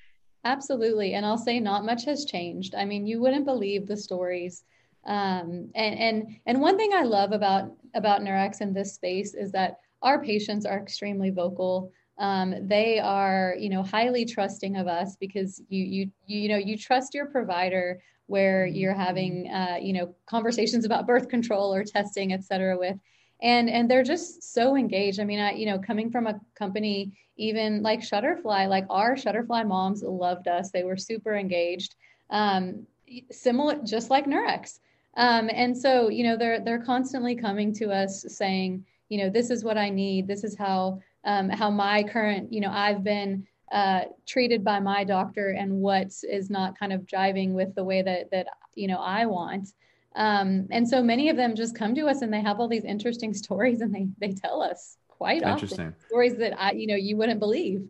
Absolutely. 0.45 1.13
And 1.13 1.27
I'll 1.27 1.37
say 1.37 1.59
not 1.59 1.85
much 1.85 2.05
has 2.05 2.25
changed. 2.25 2.73
I 2.73 2.85
mean, 2.85 3.05
you 3.05 3.19
wouldn't 3.19 3.45
believe 3.45 3.85
the 3.85 3.97
stories. 3.97 4.63
Um, 5.05 5.69
and 5.75 5.99
and 5.99 6.37
and 6.47 6.59
one 6.59 6.75
thing 6.75 6.93
I 6.95 7.03
love 7.03 7.33
about 7.33 7.71
about 7.93 8.21
Nurx 8.21 8.61
in 8.61 8.73
this 8.73 8.95
space 8.95 9.35
is 9.35 9.51
that 9.51 9.77
our 10.01 10.23
patients 10.23 10.65
are 10.65 10.79
extremely 10.79 11.29
vocal. 11.29 11.91
Um, 12.19 12.67
they 12.67 12.99
are, 12.99 13.55
you 13.59 13.69
know, 13.69 13.83
highly 13.83 14.25
trusting 14.25 14.75
of 14.75 14.87
us 14.87 15.15
because 15.19 15.61
you, 15.69 15.83
you, 15.83 16.11
you, 16.25 16.49
know, 16.49 16.57
you 16.57 16.77
trust 16.77 17.13
your 17.13 17.27
provider 17.27 18.01
where 18.25 18.65
you're 18.65 18.93
having, 18.93 19.49
uh, 19.49 19.77
you 19.81 19.93
know, 19.93 20.15
conversations 20.25 20.85
about 20.85 21.07
birth 21.07 21.29
control 21.29 21.73
or 21.73 21.83
testing, 21.83 22.33
et 22.33 22.43
cetera, 22.43 22.77
with, 22.77 22.97
and 23.41 23.69
and 23.69 23.89
they're 23.89 24.03
just 24.03 24.53
so 24.53 24.75
engaged. 24.75 25.19
I 25.19 25.23
mean, 25.23 25.39
I, 25.39 25.51
you 25.51 25.67
know, 25.67 25.79
coming 25.79 26.09
from 26.11 26.27
a 26.27 26.39
company 26.55 27.13
even 27.37 27.83
like 27.83 28.01
Shutterfly, 28.01 28.67
like 28.67 28.85
our 28.89 29.15
Shutterfly 29.15 29.67
moms 29.67 30.01
loved 30.03 30.47
us. 30.47 30.71
They 30.71 30.83
were 30.83 30.97
super 30.97 31.35
engaged. 31.35 31.95
Um, 32.29 32.87
similar, 33.31 33.79
just 33.83 34.09
like 34.09 34.25
Nurx. 34.25 34.79
Um, 35.15 35.49
and 35.53 35.77
so, 35.77 36.09
you 36.09 36.23
know, 36.23 36.35
they're 36.35 36.59
they're 36.59 36.83
constantly 36.83 37.35
coming 37.35 37.73
to 37.75 37.91
us 37.91 38.25
saying, 38.27 38.85
you 39.09 39.17
know 39.17 39.29
this 39.29 39.49
is 39.49 39.63
what 39.63 39.77
i 39.77 39.89
need. 39.89 40.27
This 40.27 40.43
is 40.43 40.57
how 40.57 40.99
um, 41.25 41.49
how 41.49 41.69
my 41.69 42.03
current 42.03 42.51
you 42.51 42.61
know 42.61 42.71
i've 42.71 43.03
been 43.03 43.45
uh, 43.71 44.01
treated 44.25 44.63
by 44.63 44.79
my 44.79 45.03
doctor 45.03 45.49
and 45.49 45.71
what 45.71 46.07
is 46.23 46.49
not 46.49 46.79
kind 46.79 46.93
of 46.93 47.01
jiving 47.01 47.51
with 47.51 47.75
the 47.75 47.83
way 47.83 48.01
that 48.01 48.31
that 48.31 48.47
you 48.75 48.87
know 48.87 48.99
i 48.99 49.25
want. 49.25 49.69
Um, 50.15 50.67
and 50.71 50.87
so 50.87 51.03
many 51.03 51.29
of 51.29 51.37
them 51.37 51.55
just 51.55 51.75
come 51.75 51.93
to 51.93 52.07
us 52.07 52.23
and 52.23 52.33
they 52.33 52.41
have 52.41 52.59
all 52.59 52.67
these 52.67 52.85
interesting 52.85 53.33
stories 53.43 53.81
and 53.81 53.93
they 53.93 54.07
they 54.19 54.33
tell 54.33 54.61
us 54.61 54.97
quite 55.07 55.43
often 55.43 55.95
stories 56.07 56.35
that 56.37 56.59
i 56.61 56.71
you 56.71 56.87
know 56.87 56.95
you 56.95 57.17
wouldn't 57.17 57.39
believe. 57.39 57.87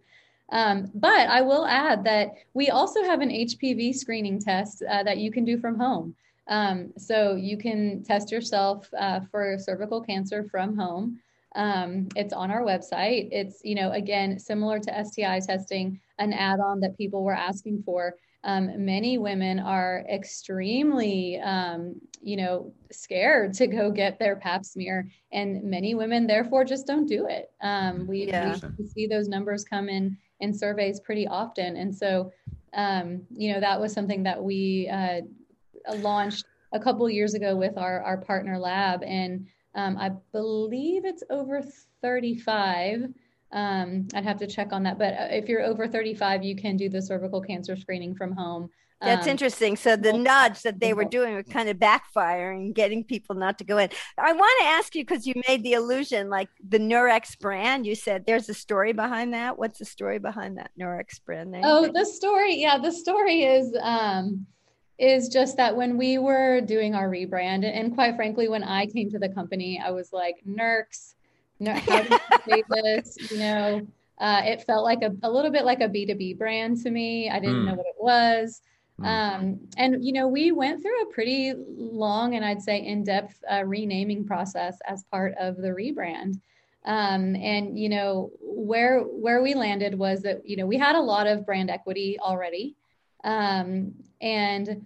Um, 0.49 0.89
but 0.93 1.27
i 1.27 1.41
will 1.41 1.65
add 1.65 2.05
that 2.05 2.35
we 2.53 2.69
also 2.69 3.03
have 3.03 3.19
an 3.19 3.29
hpv 3.29 3.93
screening 3.93 4.39
test 4.39 4.81
uh, 4.89 5.03
that 5.03 5.17
you 5.17 5.29
can 5.29 5.43
do 5.43 5.57
from 5.57 5.77
home 5.77 6.15
um, 6.47 6.93
so 6.97 7.35
you 7.35 7.57
can 7.57 8.03
test 8.03 8.31
yourself 8.31 8.89
uh, 8.97 9.21
for 9.31 9.57
cervical 9.59 10.01
cancer 10.01 10.47
from 10.49 10.77
home. 10.77 11.19
Um, 11.55 12.07
it's 12.15 12.33
on 12.33 12.51
our 12.51 12.61
website. 12.61 13.29
It's, 13.31 13.61
you 13.63 13.75
know, 13.75 13.91
again, 13.91 14.37
similar 14.39 14.79
to 14.79 15.05
STI 15.05 15.39
testing, 15.39 15.99
an 16.19 16.33
add 16.33 16.59
on 16.59 16.79
that 16.81 16.97
people 16.97 17.23
were 17.23 17.33
asking 17.35 17.83
for. 17.83 18.15
Um, 18.43 18.85
many 18.85 19.17
women 19.17 19.59
are 19.59 20.05
extremely, 20.09 21.39
um, 21.39 21.95
you 22.21 22.37
know, 22.37 22.71
scared 22.91 23.53
to 23.55 23.67
go 23.67 23.91
get 23.91 24.19
their 24.19 24.35
pap 24.35 24.63
smear, 24.63 25.09
and 25.33 25.63
many 25.63 25.95
women 25.95 26.27
therefore 26.27 26.63
just 26.63 26.85
don't 26.87 27.07
do 27.07 27.27
it. 27.27 27.51
Um, 27.61 28.07
we, 28.07 28.27
yeah. 28.27 28.57
we, 28.77 28.85
see 28.85 29.07
those 29.07 29.27
numbers 29.27 29.65
come 29.65 29.89
in 29.89 30.17
in 30.39 30.53
surveys 30.53 30.99
pretty 30.99 31.27
often, 31.27 31.75
and 31.75 31.93
so, 31.93 32.31
um, 32.73 33.23
you 33.31 33.51
know, 33.51 33.59
that 33.59 33.81
was 33.81 33.91
something 33.91 34.23
that 34.23 34.41
we 34.41 34.87
uh, 34.87 35.21
launched 35.95 36.45
a 36.73 36.79
couple 36.79 37.09
years 37.09 37.33
ago 37.33 37.55
with 37.55 37.77
our, 37.77 38.01
our 38.01 38.17
partner 38.17 38.57
lab. 38.57 39.03
And 39.03 39.47
um, 39.75 39.97
I 39.97 40.11
believe 40.31 41.05
it's 41.05 41.23
over 41.29 41.61
35. 42.01 43.05
Um, 43.51 44.07
I'd 44.13 44.25
have 44.25 44.39
to 44.39 44.47
check 44.47 44.73
on 44.73 44.83
that. 44.83 44.97
But 44.97 45.13
uh, 45.13 45.27
if 45.31 45.47
you're 45.47 45.63
over 45.63 45.87
35, 45.87 46.43
you 46.43 46.55
can 46.55 46.77
do 46.77 46.89
the 46.89 47.01
cervical 47.01 47.41
cancer 47.41 47.75
screening 47.75 48.15
from 48.15 48.33
home. 48.33 48.69
That's 48.99 49.27
um, 49.27 49.31
interesting. 49.31 49.75
So 49.75 49.95
the 49.95 50.13
nudge 50.13 50.63
that 50.63 50.79
they 50.79 50.93
were 50.93 51.05
doing 51.05 51.35
was 51.35 51.45
kind 51.45 51.69
of 51.69 51.77
backfiring, 51.77 52.73
getting 52.73 53.03
people 53.03 53.35
not 53.35 53.59
to 53.59 53.63
go 53.63 53.77
in. 53.77 53.89
I 54.17 54.33
want 54.33 54.59
to 54.61 54.65
ask 54.65 54.95
you 54.95 55.03
because 55.03 55.27
you 55.27 55.35
made 55.47 55.63
the 55.63 55.73
illusion, 55.73 56.29
like 56.29 56.49
the 56.67 56.79
Nurx 56.79 57.37
brand. 57.37 57.85
You 57.85 57.93
said 57.93 58.25
there's 58.25 58.49
a 58.49 58.55
story 58.55 58.93
behind 58.93 59.35
that. 59.35 59.59
What's 59.59 59.77
the 59.77 59.85
story 59.85 60.17
behind 60.17 60.57
that 60.57 60.71
Nurx 60.79 61.23
brand 61.23 61.51
name? 61.51 61.61
Oh, 61.63 61.91
the 61.93 62.05
story. 62.05 62.55
Yeah, 62.55 62.79
the 62.79 62.91
story 62.91 63.43
is 63.43 63.71
um, 63.81 64.47
is 64.99 65.29
just 65.29 65.57
that 65.57 65.75
when 65.75 65.97
we 65.97 66.17
were 66.17 66.61
doing 66.61 66.95
our 66.95 67.09
rebrand, 67.09 67.63
and 67.65 67.93
quite 67.93 68.15
frankly, 68.15 68.47
when 68.47 68.63
I 68.63 68.87
came 68.87 69.09
to 69.11 69.19
the 69.19 69.29
company, 69.29 69.81
I 69.83 69.91
was 69.91 70.11
like, 70.11 70.37
Nurx, 70.47 71.13
how 71.65 72.01
do 72.01 72.09
you 72.09 72.19
say 72.47 72.63
this? 72.69 73.31
You 73.31 73.39
know, 73.39 73.87
uh, 74.19 74.41
it 74.45 74.63
felt 74.63 74.83
like 74.83 75.01
a, 75.03 75.15
a 75.23 75.29
little 75.29 75.51
bit 75.51 75.65
like 75.65 75.81
a 75.81 75.89
B2B 75.89 76.37
brand 76.37 76.81
to 76.83 76.91
me. 76.91 77.29
I 77.29 77.39
didn't 77.39 77.63
mm. 77.63 77.65
know 77.65 77.75
what 77.75 77.85
it 77.85 77.95
was. 77.99 78.61
Mm-hmm. 78.99 79.05
Um, 79.05 79.59
and 79.77 80.03
you 80.03 80.11
know, 80.13 80.27
we 80.27 80.51
went 80.51 80.81
through 80.81 81.01
a 81.03 81.13
pretty 81.13 81.53
long 81.55 82.35
and 82.35 82.43
I'd 82.43 82.61
say 82.61 82.83
in-depth 82.83 83.43
uh, 83.51 83.63
renaming 83.63 84.25
process 84.25 84.77
as 84.87 85.03
part 85.11 85.35
of 85.39 85.57
the 85.57 85.69
rebrand. 85.69 86.39
Um, 86.85 87.35
and 87.35 87.77
you 87.77 87.89
know, 87.89 88.31
where 88.39 89.01
where 89.01 89.43
we 89.43 89.53
landed 89.53 89.93
was 89.97 90.21
that 90.21 90.47
you 90.47 90.55
know 90.55 90.65
we 90.65 90.77
had 90.77 90.95
a 90.95 91.01
lot 91.01 91.27
of 91.27 91.45
brand 91.45 91.69
equity 91.69 92.17
already, 92.19 92.75
um, 93.27 93.93
and 94.21 94.85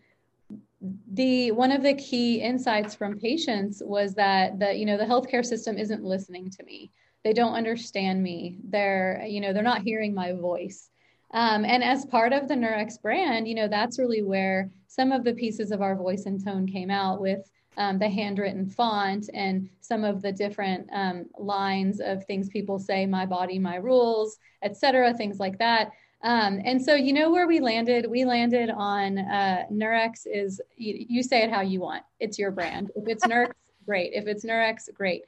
the 1.14 1.52
one 1.52 1.72
of 1.72 1.84
the 1.84 1.94
key 1.94 2.42
insights 2.42 2.96
from 2.96 3.20
patients 3.20 3.82
was 3.86 4.16
that 4.16 4.60
the 4.60 4.74
you 4.74 4.86
know 4.86 4.98
the 4.98 5.06
healthcare 5.06 5.46
system 5.46 5.78
isn't 5.78 6.04
listening 6.04 6.50
to 6.50 6.64
me 6.64 6.92
they 7.24 7.34
don't 7.34 7.54
understand 7.54 8.22
me 8.22 8.58
they're 8.70 9.24
you 9.28 9.40
know 9.40 9.54
they're 9.54 9.62
not 9.62 9.84
hearing 9.84 10.14
my 10.14 10.34
voice 10.34 10.90
um, 11.34 11.64
and 11.64 11.84
as 11.84 12.06
part 12.06 12.34
of 12.34 12.48
the 12.48 12.56
Nurx 12.56 13.02
brand, 13.02 13.48
you 13.48 13.56
know, 13.56 13.68
that's 13.68 14.00
really 14.00 14.22
where 14.22 14.70
some 14.88 15.12
of 15.12 15.24
the 15.24 15.34
pieces 15.34 15.72
of 15.72 15.82
our 15.82 15.96
voice 15.96 16.26
and 16.26 16.44
tone 16.44 16.68
came 16.68 16.92
out 16.92 17.22
with 17.22 17.50
um, 17.78 17.98
the 17.98 18.10
handwritten 18.10 18.68
font 18.68 19.30
and 19.34 19.70
some 19.80 20.04
of 20.04 20.22
the 20.22 20.32
different 20.32 20.90
um, 20.92 21.26
lines 21.38 22.02
of 22.02 22.26
things 22.26 22.50
people 22.50 22.78
say, 22.78 23.06
my 23.06 23.26
body, 23.26 23.58
my 23.58 23.78
rules, 23.78 24.38
etc., 24.62 25.14
things 25.14 25.40
like 25.40 25.58
that. 25.60 25.92
Um, 26.24 26.62
and 26.64 26.82
so, 26.82 26.94
you 26.94 27.14
know 27.14 27.32
where 27.32 27.48
we 27.48 27.60
landed? 27.60 28.06
We 28.10 28.26
landed 28.26 28.70
on 28.70 29.18
uh, 29.18 29.64
Nurx 29.72 30.28
is 30.32 30.62
you, 30.78 31.06
you, 31.10 31.24
say 31.24 31.44
it 31.44 31.50
how 31.50 31.62
you 31.62 31.80
want. 31.80 32.04
It's 32.20 32.38
your 32.38 32.52
brand. 32.52 32.92
If 32.96 33.08
it's 33.08 33.26
Nurx, 33.26 33.52
great. 33.86 34.12
If 34.14 34.28
it's 34.28 34.46
Nurx, 34.46 34.94
great. 34.94 35.24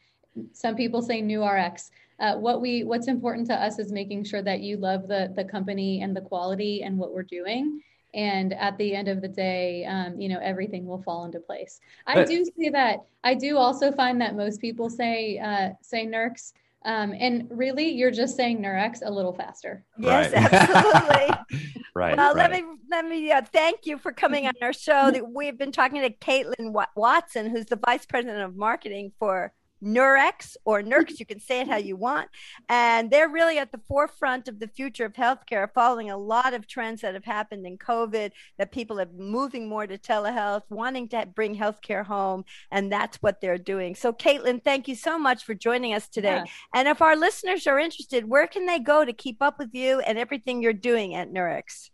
Some 0.53 0.75
people 0.75 1.01
say 1.01 1.21
New 1.21 1.43
RX 1.43 1.89
uh, 2.19 2.35
what 2.35 2.61
we 2.61 2.83
what's 2.83 3.07
important 3.07 3.47
to 3.47 3.53
us 3.53 3.79
is 3.79 3.91
making 3.91 4.23
sure 4.23 4.41
that 4.41 4.61
you 4.61 4.77
love 4.77 5.07
the 5.07 5.31
the 5.35 5.43
company 5.43 6.01
and 6.01 6.15
the 6.15 6.21
quality 6.21 6.83
and 6.83 6.97
what 6.97 7.13
we're 7.13 7.23
doing 7.23 7.81
and 8.13 8.53
at 8.53 8.77
the 8.77 8.95
end 8.95 9.07
of 9.07 9.21
the 9.21 9.27
day 9.27 9.85
um, 9.85 10.19
you 10.19 10.29
know 10.29 10.39
everything 10.41 10.85
will 10.85 11.01
fall 11.01 11.25
into 11.25 11.39
place 11.39 11.79
i 12.07 12.23
do 12.23 12.45
see 12.45 12.69
that 12.69 12.99
i 13.23 13.33
do 13.33 13.57
also 13.57 13.91
find 13.91 14.21
that 14.21 14.35
most 14.35 14.61
people 14.61 14.89
say 14.89 15.39
uh, 15.39 15.69
say 15.81 16.05
Nurx 16.05 16.53
um, 16.85 17.13
and 17.17 17.47
really 17.49 17.89
you're 17.89 18.11
just 18.11 18.35
saying 18.35 18.61
Nurx 18.61 18.99
a 19.03 19.11
little 19.11 19.33
faster 19.33 19.85
yes 19.97 20.33
right. 20.33 20.53
absolutely 20.53 21.73
right 21.95 22.17
well 22.17 22.35
right. 22.35 22.51
let 22.51 22.63
me 22.63 22.67
let 22.89 23.05
me 23.05 23.31
uh, 23.31 23.41
thank 23.41 23.85
you 23.85 23.97
for 23.97 24.11
coming 24.11 24.47
on 24.47 24.53
our 24.61 24.73
show 24.73 25.11
we've 25.33 25.57
been 25.57 25.71
talking 25.71 26.01
to 26.01 26.09
Katelyn 26.09 26.73
watson 26.95 27.49
who's 27.49 27.65
the 27.65 27.79
vice 27.83 28.05
president 28.05 28.41
of 28.41 28.55
marketing 28.55 29.11
for 29.19 29.53
Nurx 29.83 30.55
or 30.65 30.81
Nurx, 30.81 31.05
mm-hmm. 31.05 31.15
you 31.19 31.25
can 31.25 31.39
say 31.39 31.61
it 31.61 31.67
how 31.67 31.77
you 31.77 31.95
want. 31.95 32.29
And 32.69 33.11
they're 33.11 33.29
really 33.29 33.57
at 33.57 33.71
the 33.71 33.81
forefront 33.87 34.47
of 34.47 34.59
the 34.59 34.67
future 34.67 35.05
of 35.05 35.13
healthcare, 35.13 35.67
following 35.73 36.09
a 36.09 36.17
lot 36.17 36.53
of 36.53 36.67
trends 36.67 37.01
that 37.01 37.13
have 37.13 37.25
happened 37.25 37.65
in 37.65 37.77
COVID, 37.77 38.31
that 38.57 38.71
people 38.71 38.99
are 38.99 39.07
moving 39.17 39.67
more 39.67 39.85
to 39.87 39.97
telehealth, 39.97 40.63
wanting 40.69 41.07
to 41.09 41.25
bring 41.25 41.55
healthcare 41.55 42.05
home. 42.05 42.45
And 42.71 42.91
that's 42.91 43.17
what 43.17 43.41
they're 43.41 43.57
doing. 43.57 43.95
So, 43.95 44.13
Katelyn, 44.13 44.63
thank 44.63 44.87
you 44.87 44.95
so 44.95 45.19
much 45.19 45.43
for 45.43 45.53
joining 45.53 45.93
us 45.93 46.07
today. 46.07 46.43
Yeah. 46.45 46.45
And 46.73 46.87
if 46.87 47.01
our 47.01 47.15
listeners 47.15 47.67
are 47.67 47.79
interested, 47.79 48.27
where 48.27 48.47
can 48.47 48.65
they 48.65 48.79
go 48.79 49.03
to 49.05 49.13
keep 49.13 49.41
up 49.41 49.59
with 49.59 49.73
you 49.73 49.99
and 49.99 50.17
everything 50.17 50.61
you're 50.61 50.73
doing 50.73 51.15
at 51.15 51.31
Nurx? 51.31 51.89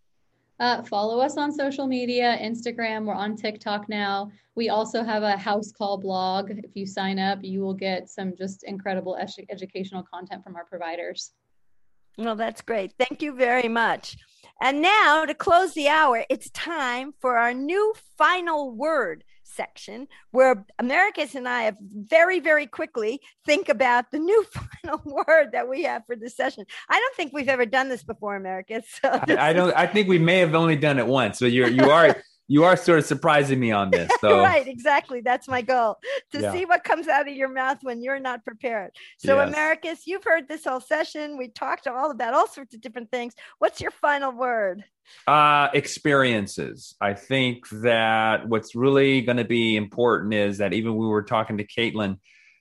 Uh, 0.59 0.83
follow 0.83 1.19
us 1.21 1.37
on 1.37 1.53
social 1.53 1.87
media, 1.87 2.37
Instagram. 2.41 3.05
We're 3.05 3.13
on 3.13 3.37
TikTok 3.37 3.87
now. 3.87 4.29
We 4.55 4.67
also 4.67 5.03
have 5.03 5.23
a 5.23 5.37
house 5.37 5.71
call 5.71 5.97
blog. 5.97 6.51
If 6.51 6.75
you 6.75 6.85
sign 6.85 7.17
up, 7.17 7.39
you 7.41 7.61
will 7.61 7.73
get 7.73 8.09
some 8.09 8.35
just 8.35 8.63
incredible 8.63 9.15
ed- 9.17 9.45
educational 9.49 10.03
content 10.03 10.43
from 10.43 10.57
our 10.57 10.65
providers. 10.65 11.31
Well, 12.17 12.35
that's 12.35 12.61
great. 12.61 12.93
Thank 12.99 13.21
you 13.21 13.33
very 13.33 13.69
much. 13.69 14.17
And 14.61 14.81
now 14.81 15.23
to 15.23 15.33
close 15.33 15.73
the 15.73 15.87
hour, 15.87 16.25
it's 16.29 16.49
time 16.49 17.13
for 17.21 17.37
our 17.37 17.53
new 17.53 17.93
final 18.17 18.71
word 18.71 19.23
section 19.49 20.07
where 20.31 20.65
Americus 20.77 21.35
and 21.35 21.47
I 21.47 21.63
have 21.63 21.77
very, 21.81 22.39
very 22.39 22.67
quickly 22.67 23.21
think 23.45 23.69
about 23.69 24.11
the 24.11 24.19
new 24.19 24.45
final 24.83 25.01
word 25.05 25.49
that 25.53 25.67
we 25.67 25.83
have 25.83 26.05
for 26.05 26.15
this 26.15 26.35
session. 26.35 26.65
I 26.89 26.99
don't 26.99 27.15
think 27.15 27.33
we've 27.33 27.49
ever 27.49 27.65
done 27.65 27.89
this 27.89 28.03
before, 28.03 28.35
Americus. 28.35 28.85
So 29.01 29.09
I, 29.09 29.49
I, 29.49 29.53
don't. 29.53 29.73
I 29.75 29.87
think 29.87 30.07
we 30.07 30.19
may 30.19 30.39
have 30.39 30.55
only 30.55 30.75
done 30.75 30.99
it 30.99 31.07
once. 31.07 31.39
So 31.39 31.45
you're 31.45 31.67
you 31.67 31.89
are 31.89 32.15
you 32.49 32.63
are 32.63 32.75
sort 32.75 32.99
of 32.99 33.05
surprising 33.05 33.59
me 33.59 33.71
on 33.71 33.91
this. 33.91 34.11
So. 34.19 34.41
right, 34.41 34.67
exactly. 34.67 35.21
That's 35.21 35.47
my 35.47 35.61
goal 35.61 35.99
to 36.31 36.41
yeah. 36.41 36.51
see 36.51 36.65
what 36.65 36.83
comes 36.83 37.07
out 37.07 37.29
of 37.29 37.33
your 37.33 37.47
mouth 37.47 37.77
when 37.83 38.01
you're 38.01 38.19
not 38.19 38.43
prepared. 38.43 38.91
So, 39.17 39.37
yes. 39.37 39.47
Americus, 39.47 40.07
you've 40.07 40.23
heard 40.23 40.49
this 40.49 40.65
whole 40.65 40.81
session. 40.81 41.37
We 41.37 41.47
talked 41.47 41.87
all 41.87 42.11
about 42.11 42.33
all 42.33 42.47
sorts 42.47 42.73
of 42.73 42.81
different 42.81 43.11
things. 43.11 43.35
What's 43.59 43.79
your 43.79 43.91
final 43.91 44.31
word? 44.31 44.83
Uh, 45.27 45.69
experiences. 45.73 46.95
I 46.99 47.13
think 47.13 47.69
that 47.69 48.49
what's 48.49 48.75
really 48.75 49.21
going 49.21 49.37
to 49.37 49.45
be 49.45 49.77
important 49.77 50.33
is 50.33 50.57
that 50.57 50.73
even 50.73 50.95
we 50.95 51.07
were 51.07 51.23
talking 51.23 51.57
to 51.59 51.65
Katelyn, 51.65 52.17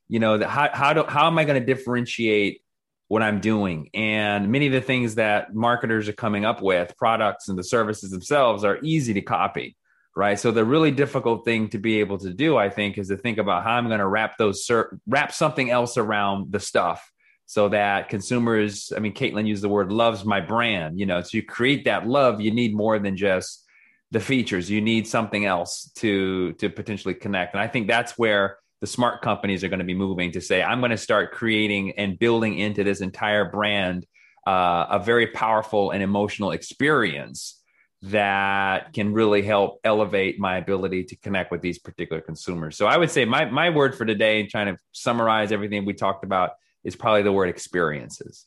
you 0.06 0.18
know, 0.18 0.38
that 0.38 0.48
how 0.48 0.70
how 0.72 0.92
do 0.92 1.04
how 1.06 1.26
am 1.26 1.38
I 1.38 1.44
going 1.44 1.60
to 1.60 1.66
differentiate 1.66 2.62
what 3.08 3.22
I'm 3.22 3.40
doing? 3.40 3.90
And 3.92 4.50
many 4.50 4.66
of 4.66 4.72
the 4.72 4.80
things 4.80 5.16
that 5.16 5.54
marketers 5.54 6.08
are 6.08 6.14
coming 6.14 6.44
up 6.44 6.62
with, 6.62 6.96
products 6.96 7.48
and 7.48 7.58
the 7.58 7.64
services 7.64 8.10
themselves, 8.10 8.64
are 8.64 8.78
easy 8.82 9.14
to 9.14 9.22
copy 9.22 9.76
right? 10.18 10.40
So 10.40 10.50
the 10.50 10.64
really 10.64 10.90
difficult 10.90 11.44
thing 11.44 11.68
to 11.68 11.78
be 11.78 12.00
able 12.00 12.18
to 12.18 12.34
do, 12.34 12.56
I 12.56 12.70
think, 12.70 12.98
is 12.98 13.06
to 13.06 13.16
think 13.16 13.38
about 13.38 13.62
how 13.62 13.74
I'm 13.74 13.86
going 13.86 14.00
to 14.00 14.06
wrap 14.06 14.36
those 14.36 14.68
wrap 15.06 15.32
something 15.32 15.70
else 15.70 15.96
around 15.96 16.50
the 16.50 16.58
stuff 16.58 17.08
so 17.46 17.68
that 17.68 18.08
consumers. 18.08 18.92
I 18.94 18.98
mean, 18.98 19.14
Katelyn 19.14 19.46
used 19.46 19.62
the 19.62 19.68
word 19.68 19.92
"loves 19.92 20.24
my 20.24 20.40
brand." 20.40 20.98
You 20.98 21.06
know, 21.06 21.22
to 21.22 21.40
create 21.40 21.84
that 21.84 22.08
love, 22.08 22.40
you 22.40 22.50
need 22.50 22.74
more 22.74 22.98
than 22.98 23.16
just 23.16 23.64
the 24.10 24.18
features. 24.18 24.68
You 24.68 24.80
need 24.80 25.06
something 25.06 25.44
else 25.44 25.88
to 25.98 26.52
to 26.54 26.68
potentially 26.68 27.14
connect, 27.14 27.54
and 27.54 27.60
I 27.60 27.68
think 27.68 27.86
that's 27.86 28.18
where 28.18 28.58
the 28.80 28.86
smart 28.86 29.22
companies 29.22 29.64
are 29.64 29.68
going 29.68 29.80
to 29.80 29.84
be 29.84 29.94
moving 29.94 30.32
to 30.32 30.40
say, 30.40 30.62
I'm 30.62 30.80
going 30.80 30.90
to 30.90 30.96
start 30.96 31.32
creating 31.32 31.92
and 31.98 32.18
building 32.18 32.58
into 32.58 32.84
this 32.84 33.00
entire 33.00 33.44
brand 33.44 34.06
uh, 34.46 34.86
a 34.90 34.98
very 34.98 35.26
powerful 35.26 35.90
and 35.90 36.02
emotional 36.02 36.52
experience 36.52 37.60
that 38.00 38.92
can 38.92 39.12
really 39.12 39.42
help 39.42 39.80
elevate 39.84 40.38
my 40.38 40.56
ability 40.56 41.04
to 41.04 41.16
connect 41.16 41.50
with 41.50 41.60
these 41.60 41.78
particular 41.78 42.22
consumers. 42.22 42.76
So 42.76 42.86
I 42.86 42.96
would 42.96 43.10
say 43.10 43.24
my 43.24 43.44
my 43.46 43.70
word 43.70 43.94
for 43.94 44.06
today, 44.06 44.46
trying 44.46 44.74
to 44.74 44.80
summarize 44.92 45.50
everything 45.52 45.84
we 45.84 45.94
talked 45.94 46.24
about, 46.24 46.52
is 46.84 46.96
probably 46.96 47.22
the 47.22 47.32
word 47.32 47.48
experiences. 47.48 48.46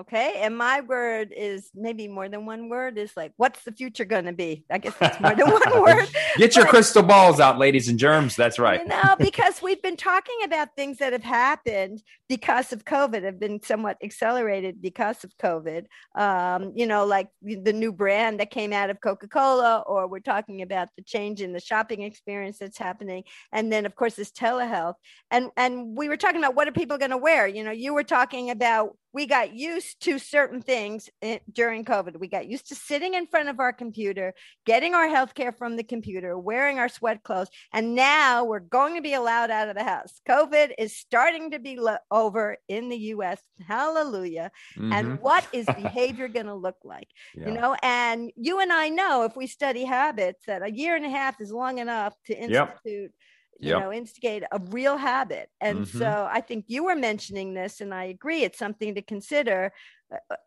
Okay. 0.00 0.40
And 0.42 0.56
my 0.56 0.82
word 0.82 1.32
is 1.34 1.70
maybe 1.74 2.06
more 2.06 2.28
than 2.28 2.44
one 2.44 2.68
word 2.68 2.98
is 2.98 3.12
like, 3.16 3.32
what's 3.38 3.62
the 3.64 3.72
future 3.72 4.04
going 4.04 4.26
to 4.26 4.32
be? 4.32 4.64
I 4.70 4.76
guess 4.76 4.94
it's 5.00 5.20
more 5.20 5.34
than 5.34 5.50
one 5.50 5.80
word. 5.82 6.08
Get 6.36 6.54
your 6.54 6.66
but, 6.66 6.70
crystal 6.70 7.02
balls 7.02 7.40
out, 7.40 7.58
ladies 7.58 7.88
and 7.88 7.98
germs. 7.98 8.36
That's 8.36 8.58
right. 8.58 8.80
You 8.80 8.88
know, 8.88 9.16
because 9.18 9.62
we've 9.62 9.80
been 9.80 9.96
talking 9.96 10.36
about 10.44 10.76
things 10.76 10.98
that 10.98 11.14
have 11.14 11.22
happened 11.22 12.02
because 12.28 12.74
of 12.74 12.84
COVID, 12.84 13.22
have 13.22 13.40
been 13.40 13.62
somewhat 13.62 13.96
accelerated 14.02 14.82
because 14.82 15.24
of 15.24 15.34
COVID. 15.38 15.86
Um, 16.14 16.72
you 16.76 16.86
know, 16.86 17.06
like 17.06 17.28
the 17.40 17.72
new 17.72 17.92
brand 17.92 18.40
that 18.40 18.50
came 18.50 18.74
out 18.74 18.90
of 18.90 19.00
Coca 19.00 19.28
Cola, 19.28 19.82
or 19.86 20.08
we're 20.08 20.20
talking 20.20 20.60
about 20.60 20.88
the 20.96 21.02
change 21.02 21.40
in 21.40 21.54
the 21.54 21.60
shopping 21.60 22.02
experience 22.02 22.58
that's 22.58 22.78
happening. 22.78 23.24
And 23.50 23.72
then, 23.72 23.86
of 23.86 23.96
course, 23.96 24.14
this 24.14 24.30
telehealth. 24.30 24.94
And, 25.30 25.50
and 25.56 25.96
we 25.96 26.10
were 26.10 26.18
talking 26.18 26.38
about 26.38 26.54
what 26.54 26.68
are 26.68 26.72
people 26.72 26.98
going 26.98 27.12
to 27.12 27.16
wear? 27.16 27.46
You 27.46 27.64
know, 27.64 27.70
you 27.70 27.94
were 27.94 28.04
talking 28.04 28.50
about 28.50 28.96
we 29.16 29.24
got 29.24 29.54
used 29.54 29.98
to 30.02 30.18
certain 30.18 30.60
things 30.60 31.08
in, 31.22 31.40
during 31.50 31.86
COVID. 31.86 32.20
We 32.20 32.28
got 32.28 32.48
used 32.48 32.68
to 32.68 32.74
sitting 32.74 33.14
in 33.14 33.26
front 33.26 33.48
of 33.48 33.60
our 33.60 33.72
computer, 33.72 34.34
getting 34.66 34.94
our 34.94 35.08
healthcare 35.08 35.56
from 35.56 35.76
the 35.76 35.84
computer, 35.84 36.38
wearing 36.38 36.78
our 36.78 36.90
sweat 36.90 37.22
clothes, 37.22 37.48
and 37.72 37.94
now 37.94 38.44
we're 38.44 38.60
going 38.60 38.94
to 38.94 39.00
be 39.00 39.14
allowed 39.14 39.50
out 39.50 39.70
of 39.70 39.74
the 39.74 39.84
house. 39.84 40.20
COVID 40.28 40.72
is 40.76 40.94
starting 40.94 41.52
to 41.52 41.58
be 41.58 41.78
lo- 41.78 41.96
over 42.10 42.58
in 42.68 42.90
the 42.90 42.98
U.S. 43.16 43.40
Hallelujah! 43.66 44.50
Mm-hmm. 44.76 44.92
And 44.92 45.20
what 45.20 45.46
is 45.50 45.64
behavior 45.82 46.28
going 46.28 46.44
to 46.44 46.54
look 46.54 46.76
like? 46.84 47.08
Yeah. 47.34 47.48
You 47.48 47.54
know, 47.54 47.76
and 47.82 48.30
you 48.36 48.60
and 48.60 48.70
I 48.70 48.90
know 48.90 49.22
if 49.22 49.34
we 49.34 49.46
study 49.46 49.84
habits 49.84 50.44
that 50.46 50.62
a 50.62 50.70
year 50.70 50.94
and 50.94 51.06
a 51.06 51.10
half 51.10 51.40
is 51.40 51.50
long 51.50 51.78
enough 51.78 52.12
to 52.26 52.36
institute. 52.36 52.52
Yep 52.84 53.12
you 53.58 53.70
yep. 53.70 53.80
know 53.80 53.92
instigate 53.92 54.42
a 54.52 54.60
real 54.70 54.96
habit 54.96 55.48
and 55.60 55.80
mm-hmm. 55.80 55.98
so 55.98 56.28
i 56.30 56.40
think 56.40 56.64
you 56.68 56.84
were 56.84 56.96
mentioning 56.96 57.54
this 57.54 57.80
and 57.80 57.94
i 57.94 58.04
agree 58.04 58.42
it's 58.42 58.58
something 58.58 58.94
to 58.94 59.02
consider 59.02 59.72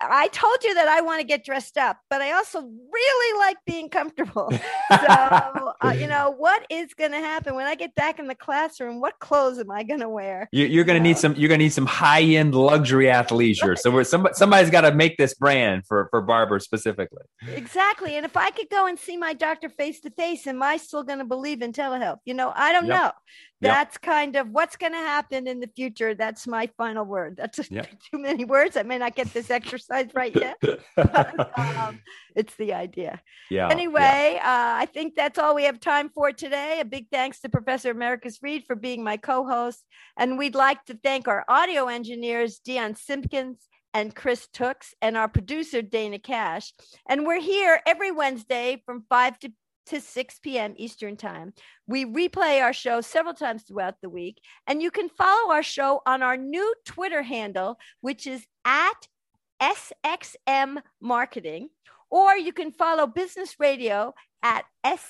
I 0.01 0.29
told 0.29 0.63
you 0.63 0.73
that 0.75 0.87
I 0.87 1.01
want 1.01 1.19
to 1.19 1.27
get 1.27 1.43
dressed 1.43 1.77
up, 1.77 1.97
but 2.09 2.21
I 2.21 2.31
also 2.31 2.61
really 2.61 3.39
like 3.39 3.57
being 3.65 3.89
comfortable. 3.89 4.49
so, 4.89 5.73
uh, 5.81 5.95
you 5.97 6.07
know, 6.07 6.33
what 6.37 6.65
is 6.69 6.93
going 6.93 7.11
to 7.11 7.19
happen 7.19 7.55
when 7.55 7.65
I 7.65 7.75
get 7.75 7.93
back 7.95 8.19
in 8.19 8.27
the 8.27 8.35
classroom? 8.35 9.01
What 9.01 9.19
clothes 9.19 9.59
am 9.59 9.69
I 9.69 9.83
going 9.83 9.99
to 9.99 10.09
wear? 10.09 10.47
You, 10.51 10.79
are 10.79 10.85
going 10.85 11.01
to 11.01 11.03
need 11.03 11.17
some. 11.17 11.35
You're 11.35 11.49
going 11.49 11.59
to 11.59 11.65
need 11.65 11.73
some 11.73 11.85
high 11.85 12.21
end 12.21 12.55
luxury 12.55 13.05
athleisure. 13.05 13.77
so, 13.77 13.91
we're, 13.91 14.05
somebody, 14.05 14.33
somebody's 14.35 14.69
got 14.69 14.81
to 14.81 14.93
make 14.93 15.17
this 15.17 15.33
brand 15.33 15.85
for 15.85 16.07
for 16.09 16.21
Barbara 16.21 16.61
specifically. 16.61 17.23
Exactly. 17.53 18.15
And 18.15 18.25
if 18.25 18.37
I 18.37 18.51
could 18.51 18.69
go 18.69 18.87
and 18.87 18.97
see 18.97 19.17
my 19.17 19.33
doctor 19.33 19.69
face 19.69 19.99
to 20.01 20.09
face, 20.11 20.47
am 20.47 20.63
I 20.63 20.77
still 20.77 21.03
going 21.03 21.19
to 21.19 21.25
believe 21.25 21.61
in 21.61 21.73
telehealth? 21.73 22.19
You 22.25 22.33
know, 22.33 22.53
I 22.55 22.71
don't 22.71 22.87
yep. 22.87 22.97
know 22.97 23.11
that's 23.61 23.95
yep. 23.95 24.01
kind 24.01 24.35
of 24.35 24.49
what's 24.51 24.77
going 24.77 24.93
to 24.93 24.99
happen 24.99 25.47
in 25.47 25.59
the 25.59 25.69
future. 25.75 26.15
That's 26.15 26.47
my 26.47 26.69
final 26.77 27.03
word. 27.03 27.35
That's 27.37 27.59
yep. 27.71 27.87
too 28.11 28.17
many 28.17 28.45
words. 28.45 28.77
I 28.77 28.83
may 28.83 28.97
not 28.97 29.15
get 29.15 29.33
this 29.33 29.48
exercise 29.51 30.07
right 30.13 30.35
yet. 30.35 30.57
but, 30.95 31.59
um, 31.59 31.99
it's 32.35 32.55
the 32.55 32.73
idea. 32.73 33.21
Yeah. 33.49 33.69
Anyway, 33.69 34.33
yeah. 34.35 34.43
Uh, 34.43 34.81
I 34.81 34.85
think 34.85 35.15
that's 35.15 35.39
all 35.39 35.55
we 35.55 35.63
have 35.63 35.79
time 35.79 36.09
for 36.09 36.31
today. 36.31 36.79
A 36.79 36.85
big 36.85 37.07
thanks 37.11 37.41
to 37.41 37.49
Professor 37.49 37.91
Americus 37.91 38.39
Reed 38.41 38.63
for 38.65 38.75
being 38.75 39.03
my 39.03 39.17
co-host, 39.17 39.83
and 40.17 40.37
we'd 40.37 40.55
like 40.55 40.83
to 40.85 40.97
thank 41.03 41.27
our 41.27 41.45
audio 41.47 41.87
engineers, 41.87 42.59
Dion 42.59 42.95
Simpkins 42.95 43.67
and 43.93 44.15
Chris 44.15 44.47
Tooks, 44.53 44.93
and 45.01 45.17
our 45.17 45.27
producer, 45.27 45.81
Dana 45.81 46.19
Cash. 46.19 46.73
And 47.07 47.25
we're 47.25 47.41
here 47.41 47.81
every 47.87 48.11
Wednesday 48.11 48.81
from 48.85 49.05
5 49.09 49.39
to 49.39 49.51
to 49.89 49.99
6 49.99 50.39
p.m. 50.39 50.73
Eastern 50.77 51.17
Time. 51.17 51.53
We 51.87 52.05
replay 52.05 52.61
our 52.61 52.73
show 52.73 53.01
several 53.01 53.33
times 53.33 53.63
throughout 53.63 53.95
the 54.01 54.09
week, 54.09 54.39
and 54.67 54.81
you 54.81 54.91
can 54.91 55.09
follow 55.09 55.51
our 55.51 55.63
show 55.63 56.01
on 56.05 56.21
our 56.21 56.37
new 56.37 56.73
Twitter 56.85 57.23
handle, 57.23 57.77
which 58.01 58.27
is 58.27 58.45
at 58.65 59.07
SXM 59.61 60.81
Marketing, 61.01 61.69
or 62.09 62.35
you 62.35 62.53
can 62.53 62.71
follow 62.71 63.07
Business 63.07 63.59
Radio 63.59 64.13
at 64.41 64.65
S 64.83 65.05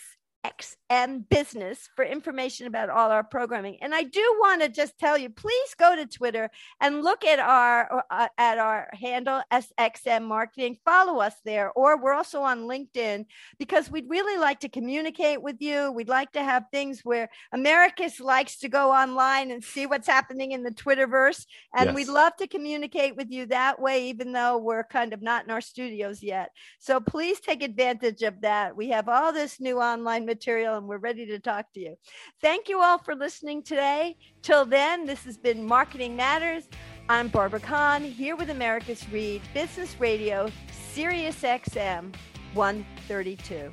XM 0.45 1.27
Business 1.29 1.89
for 1.95 2.05
information 2.05 2.67
about 2.67 2.89
all 2.89 3.11
our 3.11 3.23
programming. 3.23 3.77
And 3.81 3.93
I 3.93 4.03
do 4.03 4.21
want 4.39 4.61
to 4.61 4.69
just 4.69 4.97
tell 4.97 5.17
you, 5.17 5.29
please 5.29 5.75
go 5.77 5.95
to 5.95 6.05
Twitter 6.05 6.49
and 6.79 7.03
look 7.03 7.25
at 7.25 7.39
our 7.39 8.05
uh, 8.09 8.27
at 8.37 8.57
our 8.57 8.89
handle 8.93 9.41
SXM 9.51 10.23
Marketing. 10.23 10.77
Follow 10.85 11.19
us 11.19 11.35
there, 11.43 11.71
or 11.71 12.01
we're 12.01 12.13
also 12.13 12.41
on 12.41 12.61
LinkedIn 12.61 13.25
because 13.57 13.91
we'd 13.91 14.09
really 14.09 14.39
like 14.39 14.61
to 14.61 14.69
communicate 14.69 15.41
with 15.41 15.57
you. 15.59 15.91
We'd 15.91 16.09
like 16.09 16.31
to 16.33 16.43
have 16.43 16.65
things 16.71 17.01
where 17.03 17.29
Americus 17.51 18.19
likes 18.19 18.59
to 18.59 18.69
go 18.69 18.91
online 18.91 19.51
and 19.51 19.63
see 19.63 19.85
what's 19.85 20.07
happening 20.07 20.51
in 20.51 20.63
the 20.63 20.71
Twitterverse, 20.71 21.45
and 21.75 21.87
yes. 21.87 21.95
we'd 21.95 22.07
love 22.07 22.35
to 22.37 22.47
communicate 22.47 23.15
with 23.15 23.29
you 23.29 23.45
that 23.47 23.81
way, 23.81 24.09
even 24.09 24.31
though 24.31 24.57
we're 24.57 24.83
kind 24.83 25.13
of 25.13 25.21
not 25.21 25.43
in 25.43 25.51
our 25.51 25.61
studios 25.61 26.23
yet. 26.23 26.51
So 26.79 26.99
please 26.99 27.39
take 27.39 27.63
advantage 27.63 28.21
of 28.21 28.41
that. 28.41 28.75
We 28.75 28.89
have 28.89 29.09
all 29.09 29.33
this 29.33 29.59
new 29.59 29.79
online 29.79 30.28
material 30.29 30.77
and 30.77 30.87
we're 30.87 30.97
ready 30.97 31.25
to 31.25 31.39
talk 31.39 31.73
to 31.73 31.79
you. 31.79 31.95
Thank 32.39 32.69
you 32.69 32.81
all 32.81 32.99
for 32.99 33.15
listening 33.15 33.63
today. 33.63 34.15
Till 34.43 34.63
then, 34.63 35.05
this 35.05 35.23
has 35.23 35.37
been 35.37 35.65
Marketing 35.65 36.15
Matters. 36.15 36.69
I'm 37.09 37.29
Barbara 37.29 37.59
Kahn 37.59 38.03
here 38.03 38.35
with 38.35 38.51
Americus 38.51 39.09
Reed 39.09 39.41
Business 39.53 39.99
Radio, 39.99 40.51
Sirius 40.93 41.41
XM 41.41 42.13
132. 42.53 43.71